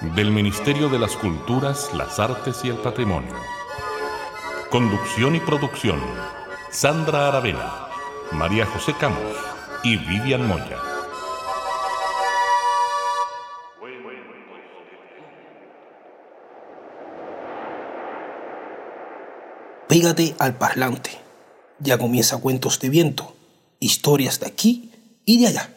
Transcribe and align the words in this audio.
del 0.00 0.30
Ministerio 0.30 0.88
de 0.88 0.98
las 0.98 1.14
Culturas, 1.14 1.90
las 1.94 2.18
Artes 2.18 2.64
y 2.64 2.68
el 2.68 2.76
Patrimonio. 2.76 3.34
Conducción 4.70 5.36
y 5.36 5.40
producción, 5.40 6.00
Sandra 6.70 7.28
Aravena, 7.28 7.88
María 8.32 8.64
José 8.64 8.94
Camos 8.98 9.36
y 9.84 9.98
Vivian 9.98 10.46
Moya. 10.46 10.78
Pégate 19.86 20.34
al 20.38 20.56
parlante. 20.56 21.10
Ya 21.78 21.98
comienza 21.98 22.40
Cuentos 22.40 22.80
de 22.80 22.88
Viento, 22.88 23.34
historias 23.80 24.40
de 24.40 24.46
aquí 24.46 24.92
y 25.26 25.42
de 25.42 25.48
allá. 25.48 25.76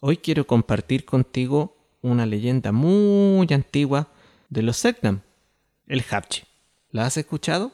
Hoy 0.00 0.18
quiero 0.18 0.46
compartir 0.46 1.04
contigo 1.04 1.81
una 2.02 2.26
leyenda 2.26 2.72
muy 2.72 3.46
antigua 3.50 4.08
de 4.50 4.62
los 4.62 4.76
Segnam, 4.76 5.22
el 5.86 6.04
Hapchi. 6.10 6.42
¿La 6.90 7.06
has 7.06 7.16
escuchado? 7.16 7.72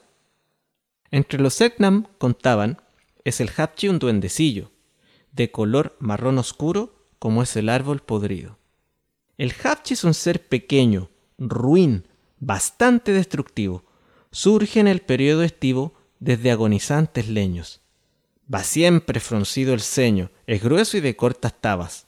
Entre 1.11 1.41
los 1.41 1.55
Segnam 1.55 2.07
contaban, 2.19 2.81
es 3.25 3.41
el 3.41 3.51
Hapchi 3.57 3.89
un 3.89 3.99
duendecillo, 3.99 4.71
de 5.33 5.51
color 5.51 5.97
marrón 5.99 6.39
oscuro 6.39 6.95
como 7.19 7.43
es 7.43 7.57
el 7.57 7.69
árbol 7.69 8.01
podrido. 8.01 8.59
El 9.39 9.55
Hapchi 9.63 9.95
es 9.95 10.05
un 10.05 10.15
ser 10.15 10.47
pequeño, 10.47 11.11
ruin, 11.39 12.07
bastante 12.39 13.13
destructivo. 13.13 13.85
Surge 14.31 14.79
en 14.79 14.89
el 14.89 15.01
periodo 15.01 15.43
estivo 15.43 15.95
desde 16.21 16.51
agonizantes 16.51 17.29
leños. 17.29 17.81
Va 18.53 18.63
siempre 18.63 19.21
fruncido 19.21 19.75
el 19.75 19.81
ceño, 19.81 20.31
es 20.47 20.63
grueso 20.63 20.97
y 20.97 21.01
de 21.01 21.17
cortas 21.17 21.55
tabas 21.61 22.08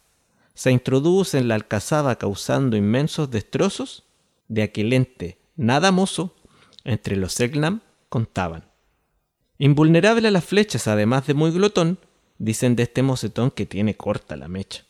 se 0.54 0.70
introduce 0.70 1.38
en 1.38 1.48
la 1.48 1.54
alcazaba 1.54 2.16
causando 2.16 2.76
inmensos 2.76 3.30
destrozos, 3.30 4.04
de 4.48 4.62
aquel 4.62 4.92
ente 4.92 5.38
nada 5.56 5.92
mozo, 5.92 6.34
entre 6.84 7.16
los 7.16 7.34
Segnam 7.34 7.80
contaban. 8.08 8.64
Invulnerable 9.58 10.28
a 10.28 10.30
las 10.30 10.44
flechas, 10.44 10.88
además 10.88 11.26
de 11.26 11.34
muy 11.34 11.50
glotón, 11.50 11.98
dicen 12.38 12.76
de 12.76 12.84
este 12.84 13.02
mocetón 13.02 13.50
que 13.50 13.66
tiene 13.66 13.94
corta 13.96 14.36
la 14.36 14.48
mecha. 14.48 14.84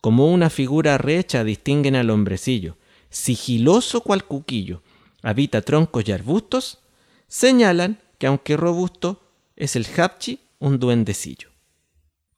Como 0.00 0.26
una 0.26 0.50
figura 0.50 0.98
recha 0.98 1.44
distinguen 1.44 1.94
al 1.94 2.10
hombrecillo, 2.10 2.76
sigiloso 3.08 4.00
cual 4.00 4.24
cuquillo, 4.24 4.82
habita 5.22 5.62
troncos 5.62 6.08
y 6.08 6.12
arbustos, 6.12 6.80
señalan 7.28 8.00
que 8.18 8.26
aunque 8.26 8.56
robusto, 8.56 9.22
es 9.54 9.76
el 9.76 9.86
hapchi 9.96 10.40
un 10.58 10.80
duendecillo. 10.80 11.50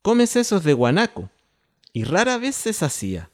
Come 0.02 0.26
sesos 0.26 0.64
de 0.64 0.74
guanaco, 0.74 1.30
y 1.94 2.04
rara 2.04 2.36
vez 2.36 2.56
se 2.56 2.74
sacía. 2.74 3.30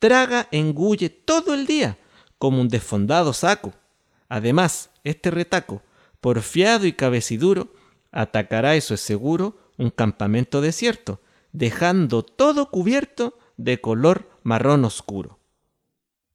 Traga, 0.00 0.48
engulle 0.50 1.10
todo 1.10 1.54
el 1.54 1.66
día, 1.66 1.98
como 2.38 2.60
un 2.60 2.68
desfondado 2.68 3.32
saco. 3.34 3.74
Además, 4.28 4.90
este 5.04 5.30
retaco, 5.30 5.82
porfiado 6.20 6.86
y 6.86 6.94
cabeciduro, 6.94 7.74
atacará, 8.10 8.74
eso 8.74 8.94
es 8.94 9.00
seguro, 9.00 9.58
un 9.76 9.90
campamento 9.90 10.60
desierto, 10.60 11.20
dejando 11.52 12.24
todo 12.24 12.70
cubierto 12.70 13.38
de 13.58 13.80
color 13.80 14.28
marrón 14.42 14.84
oscuro. 14.86 15.38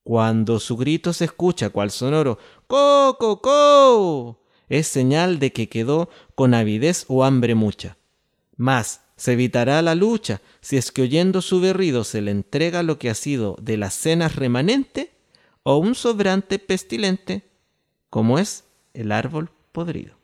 Cuando 0.03 0.59
su 0.59 0.78
grito 0.78 1.12
se 1.12 1.25
escucha 1.25 1.72
cual 1.72 1.91
sonoro 1.91 2.38
¡Co, 2.68 3.18
co, 3.19 3.41
co! 3.41 4.44
es 4.69 4.88
señal 4.88 5.39
de 5.39 5.51
que 5.51 5.69
quedó 5.69 6.09
con 6.35 6.53
avidez 6.53 7.06
o 7.07 7.24
hambre 7.24 7.56
mucha. 7.56 7.97
Mas 8.56 9.01
se 9.18 9.34
evitará 9.34 9.82
la 9.82 9.96
lucha 9.96 10.42
si 10.62 10.78
es 10.78 10.92
que 10.92 11.02
oyendo 11.02 11.42
su 11.42 11.60
berrido 11.60 12.04
se 12.04 12.22
le 12.22 12.32
entrega 12.32 12.84
lo 12.84 12.98
que 13.00 13.10
ha 13.10 13.16
sido 13.16 13.58
de 13.60 13.76
las 13.76 13.94
cenas 13.94 14.36
remanente 14.36 15.12
o 15.64 15.78
un 15.78 15.96
sobrante 15.96 16.60
pestilente, 16.60 17.44
como 18.10 18.40
es 18.40 18.64
el 18.94 19.12
árbol 19.12 19.50
podrido. 19.74 20.16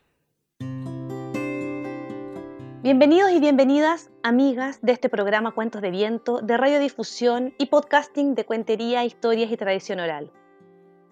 Bienvenidos 2.84 3.32
y 3.32 3.40
bienvenidas, 3.40 4.10
amigas 4.24 4.80
de 4.82 4.92
este 4.92 5.10
programa 5.10 5.52
Cuentos 5.52 5.82
de 5.82 5.90
Viento, 5.90 6.42
de 6.42 6.58
radiodifusión 6.58 7.54
y 7.58 7.68
podcasting 7.68 8.36
de 8.36 8.46
cuentería, 8.46 9.06
historias 9.06 9.52
y 9.52 9.58
tradición 9.58 10.02
oral. 10.02 10.32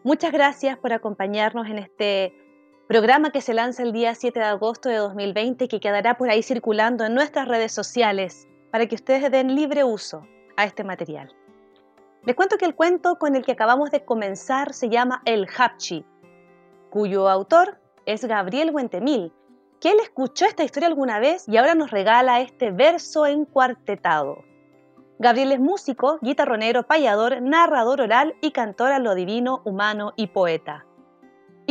Muchas 0.04 0.32
gracias 0.32 0.78
por 0.78 0.94
acompañarnos 0.94 1.68
en 1.68 1.80
este 1.80 2.41
programa 2.92 3.32
que 3.32 3.40
se 3.40 3.54
lanza 3.54 3.84
el 3.84 3.94
día 3.94 4.14
7 4.14 4.38
de 4.38 4.46
agosto 4.46 4.90
de 4.90 4.98
2020 4.98 5.64
y 5.64 5.68
que 5.70 5.80
quedará 5.80 6.18
por 6.18 6.30
ahí 6.30 6.44
circulando 6.44 7.06
en 7.06 7.14
nuestras 7.14 7.48
redes 7.48 7.72
sociales 7.72 8.50
para 8.70 8.86
que 8.86 8.96
ustedes 8.96 9.32
den 9.32 9.56
libre 9.56 9.86
uso 9.86 10.28
a 10.58 10.66
este 10.66 10.84
material. 10.84 11.34
Les 12.26 12.36
cuento 12.36 12.58
que 12.58 12.66
el 12.66 12.76
cuento 12.76 13.18
con 13.18 13.38
el 13.38 13.46
que 13.46 13.54
acabamos 13.54 13.92
de 13.92 14.04
comenzar 14.04 14.74
se 14.74 14.90
llama 14.90 15.22
El 15.24 15.48
Hapchi, 15.58 16.06
cuyo 16.90 17.30
autor 17.30 17.80
es 18.06 18.26
Gabriel 18.26 18.74
Guentemil, 18.74 19.32
que 19.80 19.92
escuchó 19.92 20.44
esta 20.46 20.66
historia 20.66 20.90
alguna 20.90 21.20
vez 21.20 21.48
y 21.48 21.56
ahora 21.56 21.76
nos 21.76 21.92
regala 21.92 22.42
este 22.42 22.72
verso 22.72 23.26
encuartetado. 23.26 24.44
Gabriel 25.18 25.54
es 25.54 25.62
músico, 25.62 26.20
guitarronero, 26.22 26.84
payador, 26.84 27.42
narrador 27.42 28.02
oral 28.02 28.36
y 28.42 28.52
cantor 28.52 28.92
a 28.92 29.00
lo 29.00 29.16
divino, 29.16 29.62
humano 29.64 30.12
y 30.18 30.28
poeta. 30.28 30.86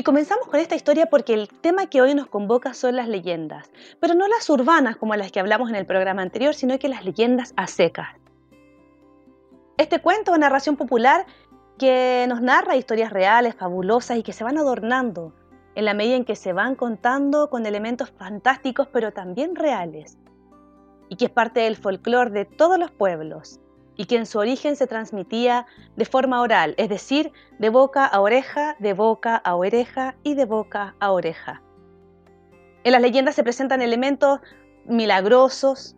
Y 0.00 0.02
comenzamos 0.02 0.46
con 0.46 0.58
esta 0.58 0.76
historia 0.76 1.10
porque 1.10 1.34
el 1.34 1.50
tema 1.50 1.90
que 1.90 2.00
hoy 2.00 2.14
nos 2.14 2.26
convoca 2.26 2.72
son 2.72 2.96
las 2.96 3.06
leyendas, 3.06 3.70
pero 4.00 4.14
no 4.14 4.28
las 4.28 4.48
urbanas 4.48 4.96
como 4.96 5.14
las 5.14 5.30
que 5.30 5.40
hablamos 5.40 5.68
en 5.68 5.76
el 5.76 5.84
programa 5.84 6.22
anterior, 6.22 6.54
sino 6.54 6.78
que 6.78 6.88
las 6.88 7.04
leyendas 7.04 7.52
a 7.58 7.66
secas. 7.66 8.08
Este 9.76 10.00
cuento 10.00 10.32
o 10.32 10.38
narración 10.38 10.76
popular 10.78 11.26
que 11.76 12.24
nos 12.30 12.40
narra 12.40 12.76
historias 12.76 13.12
reales, 13.12 13.54
fabulosas 13.56 14.16
y 14.16 14.22
que 14.22 14.32
se 14.32 14.42
van 14.42 14.56
adornando 14.56 15.34
en 15.74 15.84
la 15.84 15.92
medida 15.92 16.16
en 16.16 16.24
que 16.24 16.34
se 16.34 16.54
van 16.54 16.76
contando 16.76 17.50
con 17.50 17.66
elementos 17.66 18.10
fantásticos 18.10 18.88
pero 18.90 19.12
también 19.12 19.54
reales, 19.54 20.16
y 21.10 21.16
que 21.16 21.26
es 21.26 21.30
parte 21.30 21.60
del 21.60 21.76
folclore 21.76 22.30
de 22.30 22.46
todos 22.46 22.78
los 22.78 22.90
pueblos, 22.90 23.60
y 24.00 24.06
que 24.06 24.16
en 24.16 24.24
su 24.24 24.38
origen 24.38 24.76
se 24.76 24.86
transmitía 24.86 25.66
de 25.96 26.06
forma 26.06 26.40
oral, 26.40 26.74
es 26.78 26.88
decir, 26.88 27.32
de 27.58 27.68
boca 27.68 28.06
a 28.06 28.22
oreja, 28.22 28.74
de 28.78 28.94
boca 28.94 29.36
a 29.36 29.54
oreja 29.56 30.16
y 30.22 30.32
de 30.36 30.46
boca 30.46 30.94
a 31.00 31.10
oreja. 31.10 31.60
En 32.82 32.92
las 32.92 33.02
leyendas 33.02 33.34
se 33.34 33.42
presentan 33.42 33.82
elementos 33.82 34.40
milagrosos. 34.86 35.96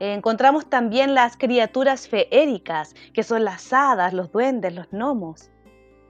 Encontramos 0.00 0.68
también 0.68 1.14
las 1.14 1.36
criaturas 1.36 2.08
feéricas, 2.08 2.96
que 3.12 3.22
son 3.22 3.44
las 3.44 3.72
hadas, 3.72 4.12
los 4.12 4.32
duendes, 4.32 4.74
los 4.74 4.90
gnomos. 4.90 5.52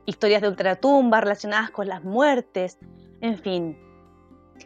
Historias 0.06 0.40
de 0.40 0.48
ultratumba 0.48 1.20
relacionadas 1.20 1.70
con 1.70 1.86
las 1.86 2.02
muertes, 2.02 2.78
en 3.20 3.36
fin. 3.36 3.78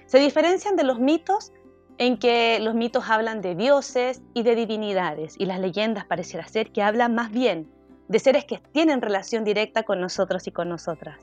Se 0.07 0.21
diferencian 0.21 0.77
de 0.77 0.85
los 0.85 1.01
mitos 1.01 1.53
en 1.99 2.17
que 2.17 2.59
los 2.61 2.75
mitos 2.75 3.11
hablan 3.11 3.43
de 3.43 3.55
dioses 3.55 4.23
y 4.33 4.45
de 4.45 4.55
divinidades 4.55 5.35
y 5.37 5.47
las 5.47 5.59
leyendas 5.59 6.05
pareciera 6.05 6.47
ser 6.47 6.71
que 6.71 6.83
hablan 6.83 7.15
más 7.15 7.31
bien 7.31 7.71
de 8.07 8.21
seres 8.21 8.45
que 8.45 8.63
tienen 8.73 9.03
relación 9.03 9.45
directa 9.45 9.83
con 9.83 10.01
nosotros 10.01 10.47
y 10.47 10.53
con 10.53 10.69
nosotras. 10.69 11.19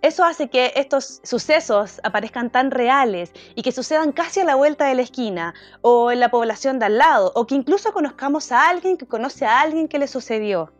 Eso 0.00 0.22
hace 0.22 0.48
que 0.48 0.72
estos 0.76 1.20
sucesos 1.24 2.00
aparezcan 2.04 2.50
tan 2.50 2.70
reales 2.70 3.32
y 3.56 3.62
que 3.62 3.72
sucedan 3.72 4.12
casi 4.12 4.38
a 4.38 4.44
la 4.44 4.54
vuelta 4.54 4.86
de 4.86 4.94
la 4.94 5.02
esquina 5.02 5.54
o 5.82 6.12
en 6.12 6.20
la 6.20 6.30
población 6.30 6.78
de 6.78 6.86
al 6.86 6.98
lado 6.98 7.32
o 7.34 7.46
que 7.48 7.56
incluso 7.56 7.92
conozcamos 7.92 8.52
a 8.52 8.70
alguien 8.70 8.96
que 8.96 9.08
conoce 9.08 9.44
a 9.44 9.60
alguien 9.60 9.88
que 9.88 9.98
le 9.98 10.06
sucedió. 10.06 10.72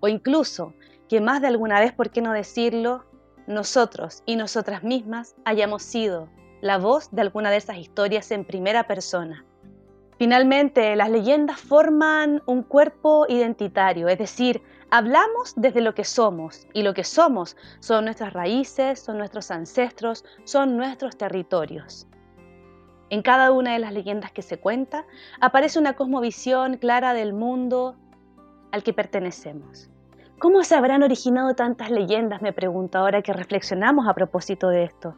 O 0.00 0.08
incluso 0.08 0.74
que 1.08 1.20
más 1.20 1.40
de 1.40 1.46
alguna 1.46 1.78
vez, 1.78 1.92
¿por 1.92 2.10
qué 2.10 2.20
no 2.20 2.32
decirlo? 2.32 3.04
Nosotros 3.46 4.24
y 4.26 4.34
nosotras 4.34 4.82
mismas 4.82 5.36
hayamos 5.44 5.84
sido 5.84 6.28
la 6.60 6.78
voz 6.78 7.10
de 7.10 7.22
alguna 7.22 7.50
de 7.50 7.58
esas 7.58 7.78
historias 7.78 8.30
en 8.30 8.44
primera 8.44 8.86
persona. 8.86 9.44
Finalmente, 10.18 10.96
las 10.96 11.10
leyendas 11.10 11.60
forman 11.60 12.42
un 12.46 12.62
cuerpo 12.62 13.26
identitario, 13.28 14.08
es 14.08 14.18
decir, 14.18 14.62
hablamos 14.90 15.52
desde 15.56 15.82
lo 15.82 15.94
que 15.94 16.04
somos 16.04 16.66
y 16.72 16.82
lo 16.82 16.94
que 16.94 17.04
somos 17.04 17.56
son 17.80 18.06
nuestras 18.06 18.32
raíces, 18.32 18.98
son 18.98 19.18
nuestros 19.18 19.50
ancestros, 19.50 20.24
son 20.44 20.78
nuestros 20.78 21.18
territorios. 21.18 22.06
En 23.10 23.22
cada 23.22 23.52
una 23.52 23.74
de 23.74 23.78
las 23.78 23.92
leyendas 23.92 24.32
que 24.32 24.42
se 24.42 24.58
cuenta 24.58 25.04
aparece 25.40 25.78
una 25.78 25.92
cosmovisión 25.92 26.78
clara 26.78 27.12
del 27.12 27.34
mundo 27.34 27.94
al 28.72 28.82
que 28.82 28.94
pertenecemos. 28.94 29.90
¿Cómo 30.38 30.64
se 30.64 30.74
habrán 30.74 31.02
originado 31.02 31.54
tantas 31.54 31.90
leyendas? 31.90 32.42
Me 32.42 32.52
pregunto 32.52 32.98
ahora 32.98 33.22
que 33.22 33.32
reflexionamos 33.32 34.08
a 34.08 34.14
propósito 34.14 34.68
de 34.68 34.84
esto. 34.84 35.14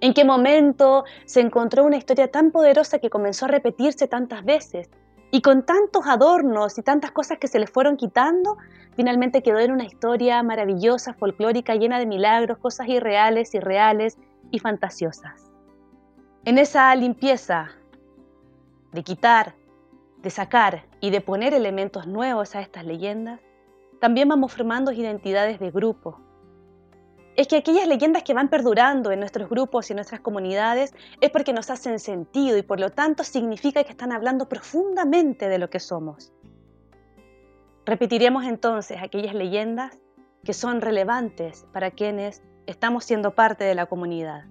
¿En 0.00 0.14
qué 0.14 0.24
momento 0.24 1.04
se 1.24 1.40
encontró 1.40 1.84
una 1.84 1.96
historia 1.96 2.30
tan 2.30 2.50
poderosa 2.50 2.98
que 2.98 3.10
comenzó 3.10 3.46
a 3.46 3.48
repetirse 3.48 4.08
tantas 4.08 4.44
veces? 4.44 4.90
Y 5.30 5.42
con 5.42 5.64
tantos 5.64 6.06
adornos 6.06 6.78
y 6.78 6.82
tantas 6.82 7.10
cosas 7.12 7.38
que 7.38 7.48
se 7.48 7.58
le 7.58 7.66
fueron 7.66 7.96
quitando, 7.96 8.56
finalmente 8.96 9.42
quedó 9.42 9.58
en 9.58 9.72
una 9.72 9.84
historia 9.84 10.42
maravillosa, 10.42 11.14
folclórica, 11.14 11.74
llena 11.74 11.98
de 11.98 12.06
milagros, 12.06 12.58
cosas 12.58 12.88
irreales, 12.88 13.54
irreales 13.54 14.16
y 14.50 14.58
fantasiosas. 14.58 15.50
En 16.44 16.56
esa 16.56 16.94
limpieza 16.94 17.68
de 18.92 19.02
quitar, 19.02 19.54
de 20.22 20.30
sacar 20.30 20.86
y 21.00 21.10
de 21.10 21.20
poner 21.20 21.52
elementos 21.52 22.06
nuevos 22.06 22.54
a 22.54 22.62
estas 22.62 22.86
leyendas, 22.86 23.40
también 24.00 24.28
vamos 24.28 24.54
formando 24.54 24.92
identidades 24.92 25.58
de 25.58 25.70
grupo, 25.70 26.20
es 27.38 27.46
que 27.46 27.56
aquellas 27.56 27.86
leyendas 27.86 28.24
que 28.24 28.34
van 28.34 28.48
perdurando 28.48 29.12
en 29.12 29.20
nuestros 29.20 29.48
grupos 29.48 29.88
y 29.88 29.92
en 29.92 29.98
nuestras 29.98 30.20
comunidades 30.20 30.92
es 31.20 31.30
porque 31.30 31.52
nos 31.52 31.70
hacen 31.70 32.00
sentido 32.00 32.58
y 32.58 32.62
por 32.62 32.80
lo 32.80 32.90
tanto 32.90 33.22
significa 33.22 33.84
que 33.84 33.92
están 33.92 34.10
hablando 34.10 34.48
profundamente 34.48 35.48
de 35.48 35.58
lo 35.60 35.70
que 35.70 35.78
somos. 35.78 36.32
Repetiremos 37.86 38.44
entonces 38.44 38.98
aquellas 39.00 39.36
leyendas 39.36 39.96
que 40.42 40.52
son 40.52 40.80
relevantes 40.80 41.64
para 41.72 41.92
quienes 41.92 42.42
estamos 42.66 43.04
siendo 43.04 43.36
parte 43.36 43.62
de 43.62 43.76
la 43.76 43.86
comunidad. 43.86 44.46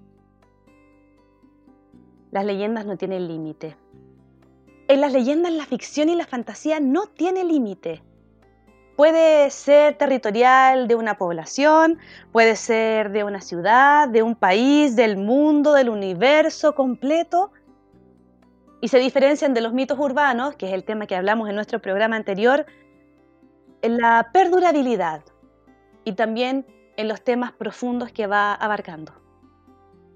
Las 2.30 2.46
leyendas 2.46 2.86
no 2.86 2.96
tienen 2.96 3.28
límite. 3.28 3.76
En 4.88 5.02
las 5.02 5.12
leyendas 5.12 5.52
la 5.52 5.66
ficción 5.66 6.08
y 6.08 6.14
la 6.14 6.26
fantasía 6.26 6.80
no 6.80 7.04
tienen 7.04 7.48
límite. 7.48 8.02
Puede 8.98 9.48
ser 9.50 9.94
territorial 9.96 10.88
de 10.88 10.96
una 10.96 11.18
población, 11.18 11.98
puede 12.32 12.56
ser 12.56 13.12
de 13.12 13.22
una 13.22 13.40
ciudad, 13.40 14.08
de 14.08 14.24
un 14.24 14.34
país, 14.34 14.96
del 14.96 15.16
mundo, 15.16 15.72
del 15.74 15.88
universo 15.88 16.74
completo. 16.74 17.52
Y 18.80 18.88
se 18.88 18.98
diferencian 18.98 19.54
de 19.54 19.60
los 19.60 19.72
mitos 19.72 20.00
urbanos, 20.00 20.56
que 20.56 20.66
es 20.66 20.72
el 20.72 20.82
tema 20.82 21.06
que 21.06 21.14
hablamos 21.14 21.48
en 21.48 21.54
nuestro 21.54 21.80
programa 21.80 22.16
anterior, 22.16 22.66
en 23.82 23.98
la 23.98 24.30
perdurabilidad 24.32 25.22
y 26.02 26.14
también 26.14 26.66
en 26.96 27.06
los 27.06 27.22
temas 27.22 27.52
profundos 27.52 28.10
que 28.10 28.26
va 28.26 28.52
abarcando. 28.52 29.12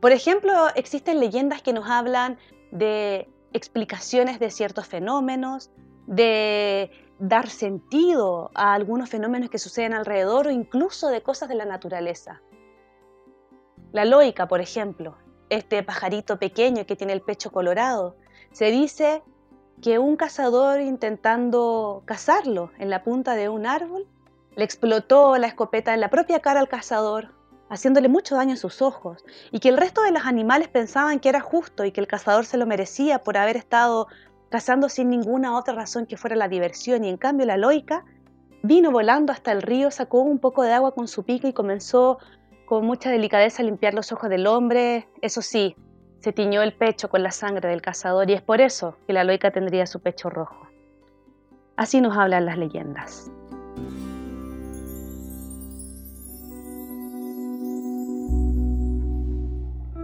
Por 0.00 0.10
ejemplo, 0.10 0.66
existen 0.74 1.20
leyendas 1.20 1.62
que 1.62 1.72
nos 1.72 1.88
hablan 1.88 2.36
de 2.72 3.28
explicaciones 3.52 4.40
de 4.40 4.50
ciertos 4.50 4.88
fenómenos, 4.88 5.70
de 6.08 6.90
dar 7.18 7.48
sentido 7.48 8.50
a 8.54 8.74
algunos 8.74 9.10
fenómenos 9.10 9.50
que 9.50 9.58
suceden 9.58 9.94
alrededor 9.94 10.46
o 10.46 10.50
incluso 10.50 11.08
de 11.08 11.22
cosas 11.22 11.48
de 11.48 11.54
la 11.54 11.64
naturaleza. 11.64 12.42
La 13.92 14.04
loica, 14.04 14.48
por 14.48 14.60
ejemplo, 14.60 15.16
este 15.50 15.82
pajarito 15.82 16.38
pequeño 16.38 16.86
que 16.86 16.96
tiene 16.96 17.12
el 17.12 17.20
pecho 17.20 17.52
colorado, 17.52 18.16
se 18.50 18.70
dice 18.70 19.22
que 19.82 19.98
un 19.98 20.16
cazador 20.16 20.80
intentando 20.80 22.02
cazarlo 22.06 22.70
en 22.78 22.88
la 22.88 23.02
punta 23.02 23.34
de 23.34 23.48
un 23.48 23.66
árbol, 23.66 24.06
le 24.56 24.64
explotó 24.64 25.36
la 25.38 25.48
escopeta 25.48 25.92
en 25.92 26.00
la 26.00 26.10
propia 26.10 26.40
cara 26.40 26.60
al 26.60 26.68
cazador, 26.68 27.34
haciéndole 27.68 28.08
mucho 28.08 28.34
daño 28.34 28.52
en 28.52 28.56
sus 28.56 28.80
ojos, 28.80 29.24
y 29.50 29.60
que 29.60 29.68
el 29.68 29.76
resto 29.76 30.02
de 30.02 30.12
los 30.12 30.24
animales 30.24 30.68
pensaban 30.68 31.20
que 31.20 31.28
era 31.28 31.40
justo 31.40 31.84
y 31.84 31.92
que 31.92 32.00
el 32.00 32.06
cazador 32.06 32.44
se 32.44 32.58
lo 32.58 32.66
merecía 32.66 33.22
por 33.22 33.36
haber 33.36 33.56
estado 33.56 34.08
cazando 34.52 34.90
sin 34.90 35.08
ninguna 35.08 35.56
otra 35.56 35.72
razón 35.72 36.04
que 36.04 36.18
fuera 36.18 36.36
la 36.36 36.46
diversión, 36.46 37.04
y 37.04 37.08
en 37.08 37.16
cambio 37.16 37.46
la 37.46 37.56
loica 37.56 38.04
vino 38.62 38.90
volando 38.92 39.32
hasta 39.32 39.50
el 39.50 39.62
río, 39.62 39.90
sacó 39.90 40.20
un 40.20 40.38
poco 40.38 40.62
de 40.62 40.72
agua 40.72 40.94
con 40.94 41.08
su 41.08 41.24
pico 41.24 41.48
y 41.48 41.54
comenzó 41.54 42.18
con 42.66 42.84
mucha 42.84 43.10
delicadeza 43.10 43.62
a 43.62 43.64
limpiar 43.64 43.94
los 43.94 44.12
ojos 44.12 44.28
del 44.28 44.46
hombre. 44.46 45.08
Eso 45.22 45.40
sí, 45.40 45.74
se 46.20 46.34
tiñó 46.34 46.62
el 46.62 46.74
pecho 46.74 47.08
con 47.08 47.22
la 47.22 47.30
sangre 47.30 47.70
del 47.70 47.80
cazador 47.80 48.28
y 48.28 48.34
es 48.34 48.42
por 48.42 48.60
eso 48.60 48.98
que 49.06 49.14
la 49.14 49.24
loica 49.24 49.50
tendría 49.50 49.86
su 49.86 50.00
pecho 50.00 50.28
rojo. 50.28 50.68
Así 51.76 52.02
nos 52.02 52.14
hablan 52.14 52.44
las 52.44 52.58
leyendas. 52.58 53.30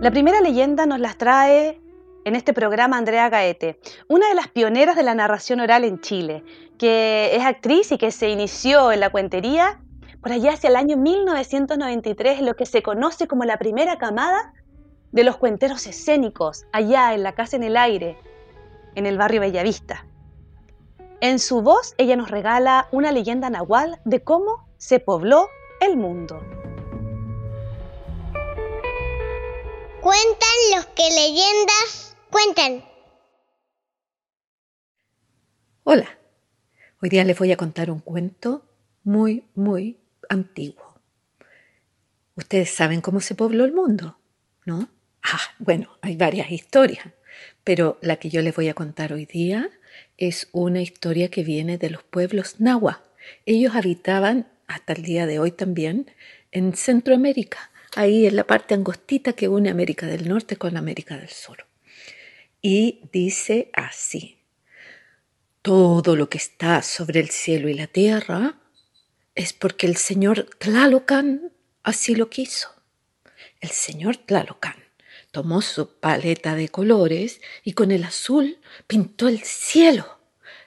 La 0.00 0.10
primera 0.10 0.40
leyenda 0.40 0.86
nos 0.86 1.00
las 1.00 1.18
trae 1.18 1.82
en 2.28 2.36
este 2.36 2.52
programa 2.52 2.98
Andrea 2.98 3.30
Gaete, 3.30 3.80
una 4.06 4.28
de 4.28 4.34
las 4.34 4.48
pioneras 4.48 4.96
de 4.96 5.02
la 5.02 5.14
narración 5.14 5.60
oral 5.60 5.82
en 5.84 5.98
Chile, 6.00 6.44
que 6.78 7.34
es 7.34 7.42
actriz 7.42 7.90
y 7.90 7.96
que 7.96 8.10
se 8.10 8.28
inició 8.28 8.92
en 8.92 9.00
la 9.00 9.08
cuentería 9.08 9.80
por 10.20 10.32
allá 10.32 10.52
hacia 10.52 10.68
el 10.68 10.76
año 10.76 10.98
1993, 10.98 12.42
lo 12.42 12.54
que 12.54 12.66
se 12.66 12.82
conoce 12.82 13.26
como 13.26 13.44
la 13.44 13.56
primera 13.56 13.96
camada 13.96 14.52
de 15.10 15.24
los 15.24 15.38
cuenteros 15.38 15.86
escénicos, 15.86 16.66
allá 16.70 17.14
en 17.14 17.22
la 17.22 17.32
Casa 17.32 17.56
en 17.56 17.62
el 17.62 17.78
Aire, 17.78 18.18
en 18.94 19.06
el 19.06 19.16
barrio 19.16 19.40
Bellavista. 19.40 20.04
En 21.22 21.38
su 21.38 21.62
voz, 21.62 21.94
ella 21.96 22.14
nos 22.14 22.30
regala 22.30 22.88
una 22.92 23.10
leyenda 23.10 23.48
nahual 23.48 24.00
de 24.04 24.22
cómo 24.22 24.68
se 24.76 25.00
pobló 25.00 25.48
el 25.80 25.96
mundo. 25.96 26.38
Cuentan 30.02 30.76
los 30.76 30.86
que 30.88 31.08
leyendas 31.10 32.07
Cuenten. 32.30 32.84
Hola, 35.84 36.18
hoy 37.00 37.08
día 37.08 37.24
les 37.24 37.38
voy 37.38 37.52
a 37.52 37.56
contar 37.56 37.90
un 37.90 38.00
cuento 38.00 38.66
muy, 39.02 39.44
muy 39.54 39.98
antiguo. 40.28 41.00
Ustedes 42.36 42.70
saben 42.70 43.00
cómo 43.00 43.20
se 43.20 43.34
pobló 43.34 43.64
el 43.64 43.72
mundo, 43.72 44.18
¿no? 44.66 44.90
Ah, 45.22 45.40
bueno, 45.58 45.96
hay 46.02 46.16
varias 46.16 46.50
historias, 46.50 47.06
pero 47.64 47.98
la 48.02 48.16
que 48.16 48.28
yo 48.28 48.42
les 48.42 48.54
voy 48.54 48.68
a 48.68 48.74
contar 48.74 49.14
hoy 49.14 49.24
día 49.24 49.70
es 50.18 50.48
una 50.52 50.82
historia 50.82 51.30
que 51.30 51.44
viene 51.44 51.78
de 51.78 51.88
los 51.88 52.02
pueblos 52.02 52.60
nahua. 52.60 53.02
Ellos 53.46 53.74
habitaban, 53.74 54.48
hasta 54.66 54.92
el 54.92 55.02
día 55.02 55.26
de 55.26 55.38
hoy 55.38 55.52
también, 55.52 56.10
en 56.52 56.74
Centroamérica, 56.74 57.70
ahí 57.96 58.26
en 58.26 58.36
la 58.36 58.44
parte 58.44 58.74
angostita 58.74 59.32
que 59.32 59.48
une 59.48 59.70
América 59.70 60.06
del 60.06 60.28
Norte 60.28 60.56
con 60.56 60.76
América 60.76 61.16
del 61.16 61.30
Sur 61.30 61.67
y 62.60 63.02
dice 63.12 63.70
así, 63.72 64.38
todo 65.62 66.16
lo 66.16 66.28
que 66.28 66.38
está 66.38 66.82
sobre 66.82 67.20
el 67.20 67.30
cielo 67.30 67.68
y 67.68 67.74
la 67.74 67.86
tierra 67.86 68.60
es 69.34 69.52
porque 69.52 69.86
el 69.86 69.96
señor 69.96 70.48
Tlalocan 70.58 71.52
así 71.82 72.14
lo 72.14 72.28
quiso. 72.30 72.70
El 73.60 73.70
señor 73.70 74.16
Tlalocan 74.16 74.76
tomó 75.30 75.62
su 75.62 75.98
paleta 76.00 76.54
de 76.54 76.68
colores 76.68 77.40
y 77.64 77.72
con 77.72 77.90
el 77.90 78.04
azul 78.04 78.58
pintó 78.86 79.28
el 79.28 79.42
cielo, 79.42 80.18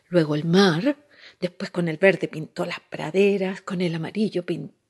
luego 0.07 0.35
el 0.35 0.45
mar, 0.45 0.97
después 1.39 1.71
con 1.71 1.87
el 1.87 1.97
verde 1.97 2.27
pintó 2.27 2.65
las 2.65 2.79
praderas, 2.79 3.61
con 3.61 3.81
el 3.81 3.95
amarillo 3.95 4.45
pintó 4.45 4.80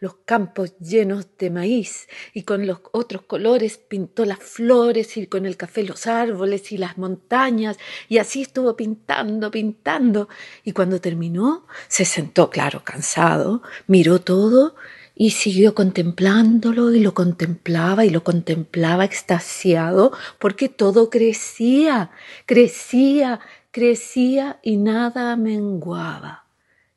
los 0.00 0.14
campos 0.24 0.76
llenos 0.78 1.26
de 1.38 1.50
maíz 1.50 2.08
y 2.34 2.42
con 2.42 2.66
los 2.66 2.80
otros 2.92 3.22
colores 3.22 3.78
pintó 3.78 4.24
las 4.24 4.38
flores 4.38 5.16
y 5.16 5.26
con 5.26 5.46
el 5.46 5.56
café 5.56 5.82
los 5.84 6.06
árboles 6.06 6.70
y 6.72 6.78
las 6.78 6.98
montañas 6.98 7.78
y 8.08 8.18
así 8.18 8.42
estuvo 8.42 8.76
pintando, 8.76 9.50
pintando 9.50 10.28
y 10.64 10.72
cuando 10.72 11.00
terminó 11.00 11.66
se 11.88 12.04
sentó, 12.04 12.50
claro, 12.50 12.82
cansado, 12.84 13.62
miró 13.86 14.20
todo 14.20 14.74
y 15.14 15.30
siguió 15.30 15.74
contemplándolo 15.74 16.92
y 16.94 17.00
lo 17.00 17.14
contemplaba 17.14 18.04
y 18.04 18.10
lo 18.10 18.22
contemplaba 18.22 19.04
extasiado 19.04 20.12
porque 20.38 20.68
todo 20.68 21.10
crecía, 21.10 22.10
crecía, 22.46 23.40
crecía 23.70 24.60
y 24.62 24.76
nada 24.76 25.36
menguaba. 25.36 26.47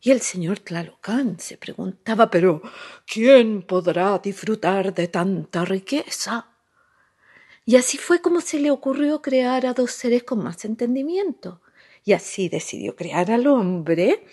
Y 0.04 0.10
el 0.10 0.22
señor 0.22 0.60
Tlalocán 0.60 1.40
se 1.40 1.58
preguntaba, 1.58 2.32
pero 2.32 2.64
¿quién 3.06 3.62
podrá 3.62 4.18
disfrutar 4.18 4.96
de 4.96 5.08
tanta 5.08 5.64
riqueza? 5.64 6.48
Y 7.66 7.76
así 7.76 8.00
fue 8.00 8.20
como 8.20 8.42
se 8.42 8.60
le 8.60 8.72
ocurrió 8.72 9.22
crear 9.22 9.68
a 9.68 9.74
dos 9.74 9.92
seres 9.92 10.24
con 10.24 10.44
más 10.44 10.66
entendimiento. 10.66 11.62
Y 12.04 12.14
así 12.14 12.50
decidió 12.50 12.96
crear 12.96 13.30
al 13.30 13.46
hombre. 13.46 14.26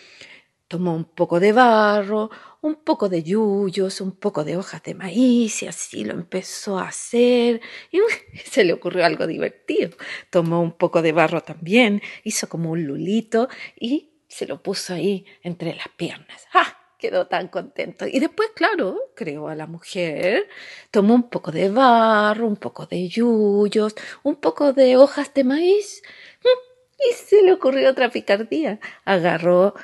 Tomó 0.68 0.94
un 0.94 1.04
poco 1.04 1.38
de 1.38 1.52
barro, 1.52 2.30
un 2.62 2.76
poco 2.76 3.10
de 3.10 3.22
yuyos, 3.22 4.00
un 4.00 4.12
poco 4.12 4.44
de 4.44 4.56
hojas 4.56 4.82
de 4.82 4.94
maíz 4.94 5.62
y 5.62 5.66
así 5.66 6.02
lo 6.02 6.14
empezó 6.14 6.78
a 6.78 6.88
hacer. 6.88 7.60
Y 7.92 7.98
se 8.50 8.64
le 8.64 8.72
ocurrió 8.72 9.04
algo 9.04 9.26
divertido. 9.26 9.90
Tomó 10.30 10.62
un 10.62 10.72
poco 10.72 11.02
de 11.02 11.12
barro 11.12 11.42
también, 11.42 12.00
hizo 12.24 12.48
como 12.48 12.70
un 12.70 12.84
lulito 12.86 13.48
y 13.78 14.07
se 14.28 14.46
lo 14.46 14.62
puso 14.62 14.94
ahí 14.94 15.26
entre 15.42 15.74
las 15.74 15.88
piernas. 15.88 16.46
¡Ah! 16.54 16.74
Quedó 16.98 17.28
tan 17.28 17.46
contento. 17.46 18.08
Y 18.08 18.18
después, 18.18 18.50
claro, 18.56 19.12
creó 19.14 19.46
a 19.46 19.54
la 19.54 19.68
mujer, 19.68 20.48
tomó 20.90 21.14
un 21.14 21.30
poco 21.30 21.52
de 21.52 21.70
barro, 21.70 22.48
un 22.48 22.56
poco 22.56 22.86
de 22.86 23.06
yuyos, 23.06 23.94
un 24.24 24.34
poco 24.34 24.72
de 24.72 24.96
hojas 24.96 25.32
de 25.32 25.44
maíz 25.44 26.02
mm, 26.42 27.08
y 27.08 27.14
se 27.14 27.42
le 27.44 27.52
ocurrió 27.52 27.88
otra 27.88 28.10
picardía. 28.10 28.80
Agarró 29.04 29.74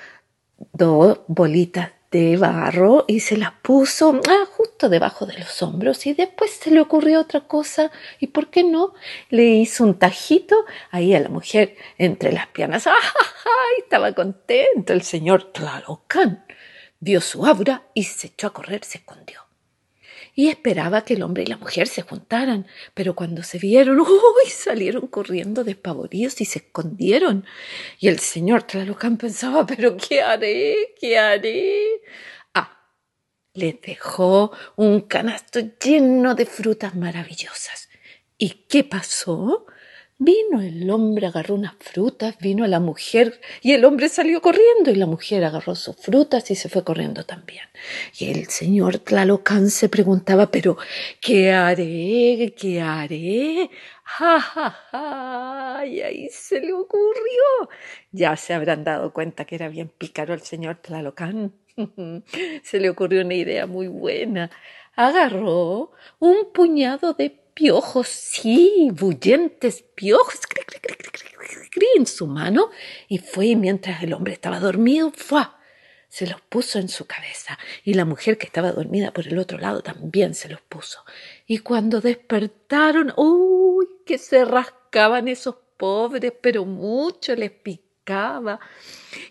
dos 0.73 1.21
bolitas 1.29 1.93
de 2.11 2.37
barro 2.37 3.05
y 3.07 3.21
se 3.21 3.37
las 3.37 3.53
puso 3.63 4.21
ah, 4.29 4.47
debajo 4.89 5.27
de 5.27 5.39
los 5.39 5.63
hombros 5.63 6.07
y 6.07 6.15
después 6.15 6.51
se 6.51 6.71
le 6.71 6.81
ocurrió 6.81 7.21
otra 7.21 7.41
cosa 7.41 7.91
y 8.21 8.29
por 8.29 8.49
qué 8.49 8.65
no 8.65 8.95
le 9.31 9.45
hizo 9.45 9.85
un 9.85 9.99
tajito 9.99 10.65
ahí 10.91 11.15
a 11.15 11.21
la 11.21 11.29
mujer 11.29 11.77
entre 11.99 12.33
las 12.33 12.47
piernas 12.49 12.87
¡Ah, 12.87 12.95
estaba 13.79 14.13
contento 14.13 14.93
el 14.93 15.03
señor 15.03 15.53
Tlalocan 15.53 16.45
vio 17.01 17.21
su 17.21 17.45
aura 17.47 17.85
y 17.95 18.05
se 18.05 18.29
echó 18.29 18.49
a 18.49 18.53
correr 18.53 18.85
se 18.85 18.99
escondió 18.99 19.45
y 20.35 20.49
esperaba 20.49 21.05
que 21.05 21.15
el 21.15 21.23
hombre 21.23 21.45
y 21.45 21.47
la 21.47 21.57
mujer 21.57 21.87
se 21.87 22.03
juntaran, 22.03 22.67
pero 22.93 23.15
cuando 23.15 23.43
se 23.43 23.59
vieron, 23.59 24.01
¡uy! 24.01 24.51
salieron 24.51 25.07
corriendo 25.07 25.63
despavoridos 25.63 26.41
y 26.41 26.45
se 26.45 26.59
escondieron. 26.59 27.47
Y 28.01 28.09
el 28.09 28.19
señor 28.19 28.65
Tlalocan 28.65 29.17
pensaba, 29.17 29.65
¿pero 29.65 29.97
qué 29.97 30.23
haré? 30.23 30.95
¿Qué 30.99 31.19
haré? 31.19 32.01
Les 33.55 33.81
dejó 33.81 34.51
un 34.75 35.03
canasto 35.03 35.61
lleno 35.81 36.35
de 36.35 36.45
frutas 36.45 36.97
maravillosas. 36.97 37.89
¿Y 38.37 38.67
qué 38.69 38.83
pasó? 38.83 39.67
Vino 40.19 40.61
el 40.61 40.91
hombre, 40.91 41.27
agarró 41.29 41.55
unas 41.55 41.75
frutas, 41.79 42.37
vino 42.39 42.67
la 42.67 42.81
mujer 42.81 43.41
y 43.63 43.73
el 43.73 43.85
hombre 43.85 44.09
salió 44.09 44.41
corriendo 44.41 44.91
y 44.91 44.97
la 44.97 45.07
mujer 45.07 45.45
agarró 45.45 45.77
sus 45.77 45.97
frutas 45.97 46.51
y 46.51 46.57
se 46.57 46.69
fue 46.69 46.83
corriendo 46.83 47.25
también. 47.25 47.65
Y 48.19 48.31
el 48.31 48.47
señor 48.49 48.99
Tlalocan 48.99 49.71
se 49.71 49.89
preguntaba, 49.89 50.51
pero 50.51 50.77
¿qué 51.21 51.53
haré? 51.53 52.55
¿Qué 52.59 52.81
haré? 52.81 53.71
¡Ja, 54.03 54.41
ja, 54.41 54.71
ja! 54.91 55.87
Y 55.87 56.01
ahí 56.01 56.29
se 56.29 56.61
le 56.61 56.73
ocurrió. 56.73 57.69
Ya 58.11 58.37
se 58.37 58.53
habrán 58.55 58.83
dado 58.83 59.13
cuenta 59.13 59.45
que 59.45 59.55
era 59.55 59.69
bien 59.69 59.89
pícaro 59.89 60.35
el 60.35 60.43
señor 60.43 60.77
Tlalocan. 60.83 61.53
se 62.63 62.81
le 62.81 62.91
ocurrió 62.91 63.23
una 63.23 63.35
idea 63.35 63.67
muy 63.67 63.89
buena. 63.89 64.51
Agarró 64.97 65.93
un 66.19 66.53
puñado 66.53 67.15
de 67.15 67.31
piojos, 67.55 68.09
sí, 68.09 68.91
bullentes 68.93 69.83
piojos, 69.95 70.41
en 71.97 72.07
su 72.07 72.27
mano, 72.27 72.71
y 73.09 73.19
fue 73.19 73.57
mientras 73.57 74.03
el 74.03 74.13
hombre 74.13 74.33
estaba 74.33 74.61
dormido, 74.61 75.13
fue, 75.15 75.43
se 76.09 76.27
los 76.27 76.41
puso 76.41 76.79
en 76.79 76.89
su 76.89 77.07
cabeza, 77.07 77.59
y 77.85 77.95
la 77.95 78.05
mujer 78.05 78.39
que 78.39 78.47
estaba 78.47 78.73
dormida 78.73 79.13
por 79.13 79.27
el 79.27 79.39
otro 79.39 79.59
lado 79.59 79.83
también 79.83 80.35
se 80.35 80.49
los 80.49 80.61
puso. 80.61 81.05
Y 81.47 81.59
cuando 81.59 82.01
despertaron, 82.01 83.13
uy, 83.17 83.87
que 84.07 84.19
se 84.19 84.45
rascaban 84.45 85.29
esos 85.29 85.57
pobres, 85.77 86.33
pero 86.41 86.65
mucho 86.65 87.35
les 87.35 87.51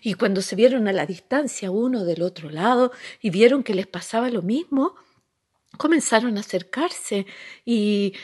Y 0.02 0.14
cuando 0.14 0.42
se 0.42 0.56
vieron 0.56 0.88
a 0.88 0.92
la 0.92 1.06
distancia 1.06 1.70
uno 1.70 2.04
del 2.04 2.22
otro 2.22 2.50
lado 2.50 2.92
y 3.20 3.30
vieron 3.30 3.62
que 3.62 3.74
les 3.74 3.86
pasaba 3.86 4.30
lo 4.30 4.42
mismo, 4.42 4.96
comenzaron 5.76 6.36
a 6.36 6.40
acercarse 6.40 7.26
y, 7.64 8.14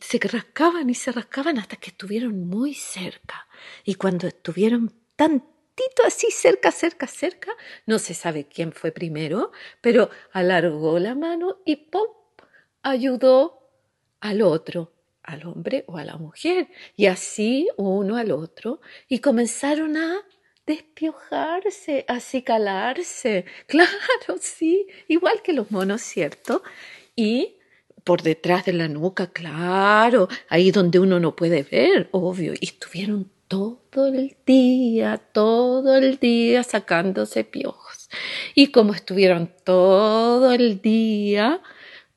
se 0.00 0.18
rascaban 0.18 0.90
y 0.90 0.94
se 0.94 1.12
rascaban 1.12 1.58
hasta 1.58 1.76
que 1.76 1.90
estuvieron 1.90 2.48
muy 2.48 2.74
cerca. 2.74 3.46
Y 3.84 3.94
cuando 3.94 4.26
estuvieron 4.26 4.92
tantito 5.16 6.02
así 6.04 6.30
cerca, 6.30 6.72
cerca, 6.72 7.06
cerca, 7.06 7.52
no 7.86 7.98
se 7.98 8.14
sabe 8.14 8.46
quién 8.46 8.72
fue 8.72 8.92
primero, 8.92 9.52
pero 9.80 10.10
alargó 10.32 10.98
la 10.98 11.14
mano 11.14 11.58
y 11.64 11.76
¡pum! 11.76 12.08
ayudó 12.82 13.60
al 14.20 14.42
otro, 14.42 14.92
al 15.22 15.46
hombre 15.46 15.84
o 15.86 15.96
a 15.96 16.04
la 16.04 16.16
mujer, 16.16 16.68
y 16.96 17.06
así 17.06 17.68
uno 17.76 18.16
al 18.16 18.32
otro, 18.32 18.80
y 19.08 19.18
comenzaron 19.18 19.96
a 19.96 20.18
despiojarse, 20.66 22.04
acicalarse. 22.08 23.44
Claro, 23.66 24.38
sí, 24.40 24.86
igual 25.08 25.42
que 25.42 25.52
los 25.52 25.70
monos, 25.70 26.02
¿cierto? 26.02 26.62
y 27.20 27.56
por 28.04 28.22
detrás 28.22 28.64
de 28.64 28.72
la 28.72 28.88
nuca, 28.88 29.26
claro, 29.26 30.28
ahí 30.48 30.70
donde 30.70 30.98
uno 30.98 31.20
no 31.20 31.36
puede 31.36 31.62
ver, 31.62 32.08
obvio, 32.12 32.54
y 32.58 32.66
estuvieron 32.66 33.30
todo 33.46 34.06
el 34.06 34.36
día, 34.46 35.20
todo 35.32 35.96
el 35.96 36.18
día 36.18 36.62
sacándose 36.62 37.44
piojos. 37.44 38.08
Y 38.54 38.68
como 38.68 38.94
estuvieron 38.94 39.52
todo 39.64 40.52
el 40.52 40.80
día, 40.80 41.60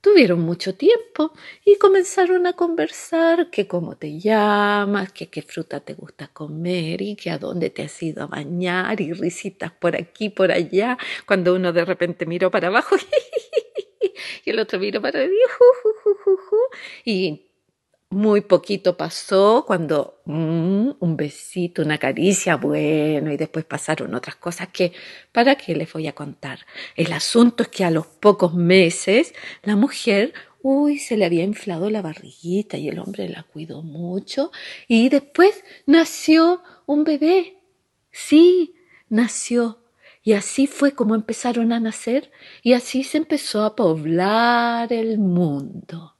tuvieron 0.04 0.42
mucho 0.42 0.76
tiempo 0.76 1.32
y 1.64 1.78
comenzaron 1.78 2.46
a 2.46 2.54
conversar 2.54 3.50
que 3.50 3.68
cómo 3.68 3.96
te 3.96 4.20
llamas, 4.20 5.14
que 5.14 5.30
qué 5.30 5.42
fruta 5.42 5.80
te 5.80 5.94
gusta 5.94 6.28
comer 6.28 7.02
y 7.02 7.16
que 7.16 7.32
a 7.32 7.38
dónde 7.38 7.70
te 7.70 7.84
has 7.84 8.04
ido 8.04 8.24
a 8.24 8.28
bañar 8.28 9.00
y 9.00 9.14
risitas 9.14 9.72
por 9.72 9.96
aquí, 9.96 10.30
por 10.30 10.52
allá, 10.52 10.98
cuando 11.26 11.56
uno 11.56 11.72
de 11.72 11.86
repente 11.86 12.26
miró 12.26 12.52
para 12.52 12.68
abajo 12.68 12.98
y 14.46 14.50
el 14.50 14.60
otro 14.60 14.78
vino 14.78 15.02
para 15.02 15.26
mí, 15.26 15.38
y 17.06 17.53
muy 18.13 18.41
poquito 18.41 18.98
pasó 18.98 19.63
cuando 19.65 20.22
mm, 20.25 20.91
un 21.00 21.17
besito, 21.17 21.82
una 21.82 21.98
caricia, 21.98 22.55
bueno, 22.55 23.32
y 23.32 23.38
después 23.38 23.65
pasaron 23.65 24.13
otras 24.15 24.36
cosas 24.36 24.70
que, 24.70 24.93
¿para 25.32 25.55
qué 25.55 25.75
les 25.75 25.91
voy 25.91 26.08
a 26.08 26.15
contar? 26.15 26.60
El 26.96 27.12
asunto 27.13 27.63
es 27.63 27.70
que 27.70 27.84
a 27.84 27.91
los 27.91 28.08
pocos 28.08 28.53
meses 28.53 29.34
la 29.63 29.75
mujer, 29.75 30.34
uy, 30.62 31.00
se 31.00 31.17
le 31.17 31.25
había 31.25 31.43
inflado 31.43 31.89
la 31.89 32.01
barriguita 32.01 32.77
y 32.77 32.89
el 32.89 33.00
hombre 33.00 33.27
la 33.29 33.43
cuidó 33.43 33.82
mucho 33.82 34.51
y 34.88 35.10
después 35.10 35.63
nació 35.86 36.62
un 36.86 37.03
bebé. 37.03 37.58
Sí, 38.12 38.75
nació 39.10 39.84
y 40.24 40.34
así 40.34 40.67
fue 40.67 40.93
como 40.93 41.15
empezaron 41.15 41.74
a 41.74 41.79
nacer 41.82 42.32
y 42.62 42.74
así 42.74 43.03
se 43.03 43.17
empezó 43.17 43.63
a 43.63 43.75
poblar 43.75 44.93
el 44.93 45.20
mundo. 45.20 46.15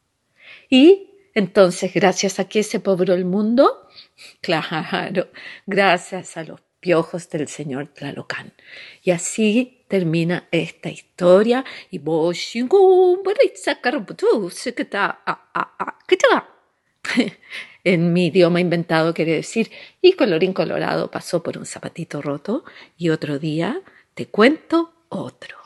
Y 0.70 1.13
entonces, 1.34 1.94
gracias 1.94 2.40
a 2.40 2.48
qué 2.48 2.64
se 2.64 2.80
pobló 2.80 3.14
el 3.14 3.26
mundo? 3.26 3.80
Claro, 4.42 5.30
gracias 5.66 6.38
a 6.38 6.44
los 6.44 6.62
piojos 6.80 7.30
del 7.30 7.48
señor 7.48 7.88
Tlalocan. 7.88 8.54
Y 9.02 9.12
así 9.12 9.86
termina 9.88 10.48
esta 10.52 10.90
historia. 10.90 11.66
Y 11.90 12.00
en 17.84 18.14
mi 18.14 18.28
idioma 18.28 18.60
inventado 18.60 19.14
quiere 19.14 19.34
decir, 19.34 19.72
y 20.02 20.14
colorín 20.14 20.54
colorado 20.54 21.10
pasó 21.10 21.42
por 21.42 21.58
un 21.58 21.66
zapatito 21.66 22.22
roto 22.22 22.64
y 22.98 23.10
otro 23.10 23.40
día 23.40 23.82
te 24.14 24.28
cuento 24.28 24.94
otro. 25.10 25.63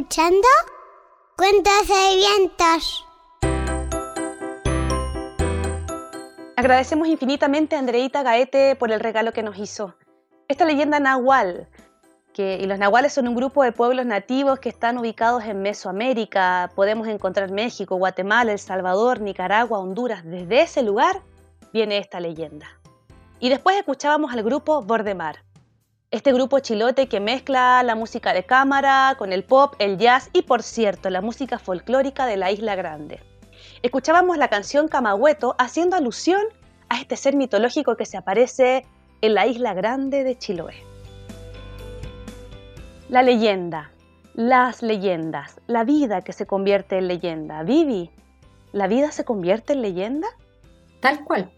Escuchando 0.00 0.48
Cuentos 1.36 1.88
de 1.88 2.16
Vientos. 2.16 3.06
Agradecemos 6.56 7.06
infinitamente 7.06 7.76
a 7.76 7.80
Andreita 7.80 8.22
Gaete 8.22 8.76
por 8.76 8.92
el 8.92 9.00
regalo 9.00 9.32
que 9.34 9.42
nos 9.42 9.58
hizo. 9.58 9.94
Esta 10.48 10.64
leyenda 10.64 11.00
nahual, 11.00 11.68
que, 12.32 12.58
y 12.62 12.66
los 12.66 12.78
nahuales 12.78 13.12
son 13.12 13.28
un 13.28 13.34
grupo 13.34 13.62
de 13.62 13.72
pueblos 13.72 14.06
nativos 14.06 14.58
que 14.58 14.70
están 14.70 14.96
ubicados 14.96 15.44
en 15.44 15.60
Mesoamérica. 15.60 16.70
Podemos 16.74 17.06
encontrar 17.06 17.50
México, 17.50 17.96
Guatemala, 17.96 18.52
El 18.52 18.58
Salvador, 18.58 19.20
Nicaragua, 19.20 19.80
Honduras. 19.80 20.22
Desde 20.24 20.62
ese 20.62 20.82
lugar 20.82 21.20
viene 21.74 21.98
esta 21.98 22.20
leyenda. 22.20 22.68
Y 23.38 23.50
después 23.50 23.76
escuchábamos 23.76 24.32
al 24.32 24.42
grupo 24.42 24.80
Bordemar. 24.80 25.49
Este 26.10 26.32
grupo 26.32 26.58
chilote 26.58 27.08
que 27.08 27.20
mezcla 27.20 27.82
la 27.82 27.94
música 27.94 28.32
de 28.32 28.44
cámara 28.44 29.14
con 29.16 29.32
el 29.32 29.44
pop, 29.44 29.74
el 29.78 29.96
jazz 29.96 30.28
y, 30.32 30.42
por 30.42 30.62
cierto, 30.62 31.08
la 31.08 31.20
música 31.20 31.58
folclórica 31.58 32.26
de 32.26 32.36
la 32.36 32.50
Isla 32.50 32.74
Grande 32.74 33.20
escuchábamos 33.82 34.36
la 34.36 34.48
canción 34.48 34.88
Camagüeto 34.88 35.54
haciendo 35.58 35.96
alusión 35.96 36.42
a 36.88 37.00
este 37.00 37.16
ser 37.16 37.36
mitológico 37.36 37.96
que 37.96 38.06
se 38.06 38.16
aparece 38.16 38.84
en 39.20 39.34
la 39.34 39.46
isla 39.46 39.74
grande 39.74 40.24
de 40.24 40.36
Chiloé. 40.36 40.74
La 43.08 43.22
leyenda, 43.22 43.90
las 44.34 44.82
leyendas, 44.82 45.60
la 45.66 45.84
vida 45.84 46.22
que 46.22 46.32
se 46.32 46.46
convierte 46.46 46.98
en 46.98 47.08
leyenda. 47.08 47.62
Vivi, 47.62 48.10
¿la 48.72 48.86
vida 48.86 49.12
se 49.12 49.24
convierte 49.24 49.72
en 49.72 49.82
leyenda? 49.82 50.28
Tal 51.00 51.24
cual. 51.24 51.50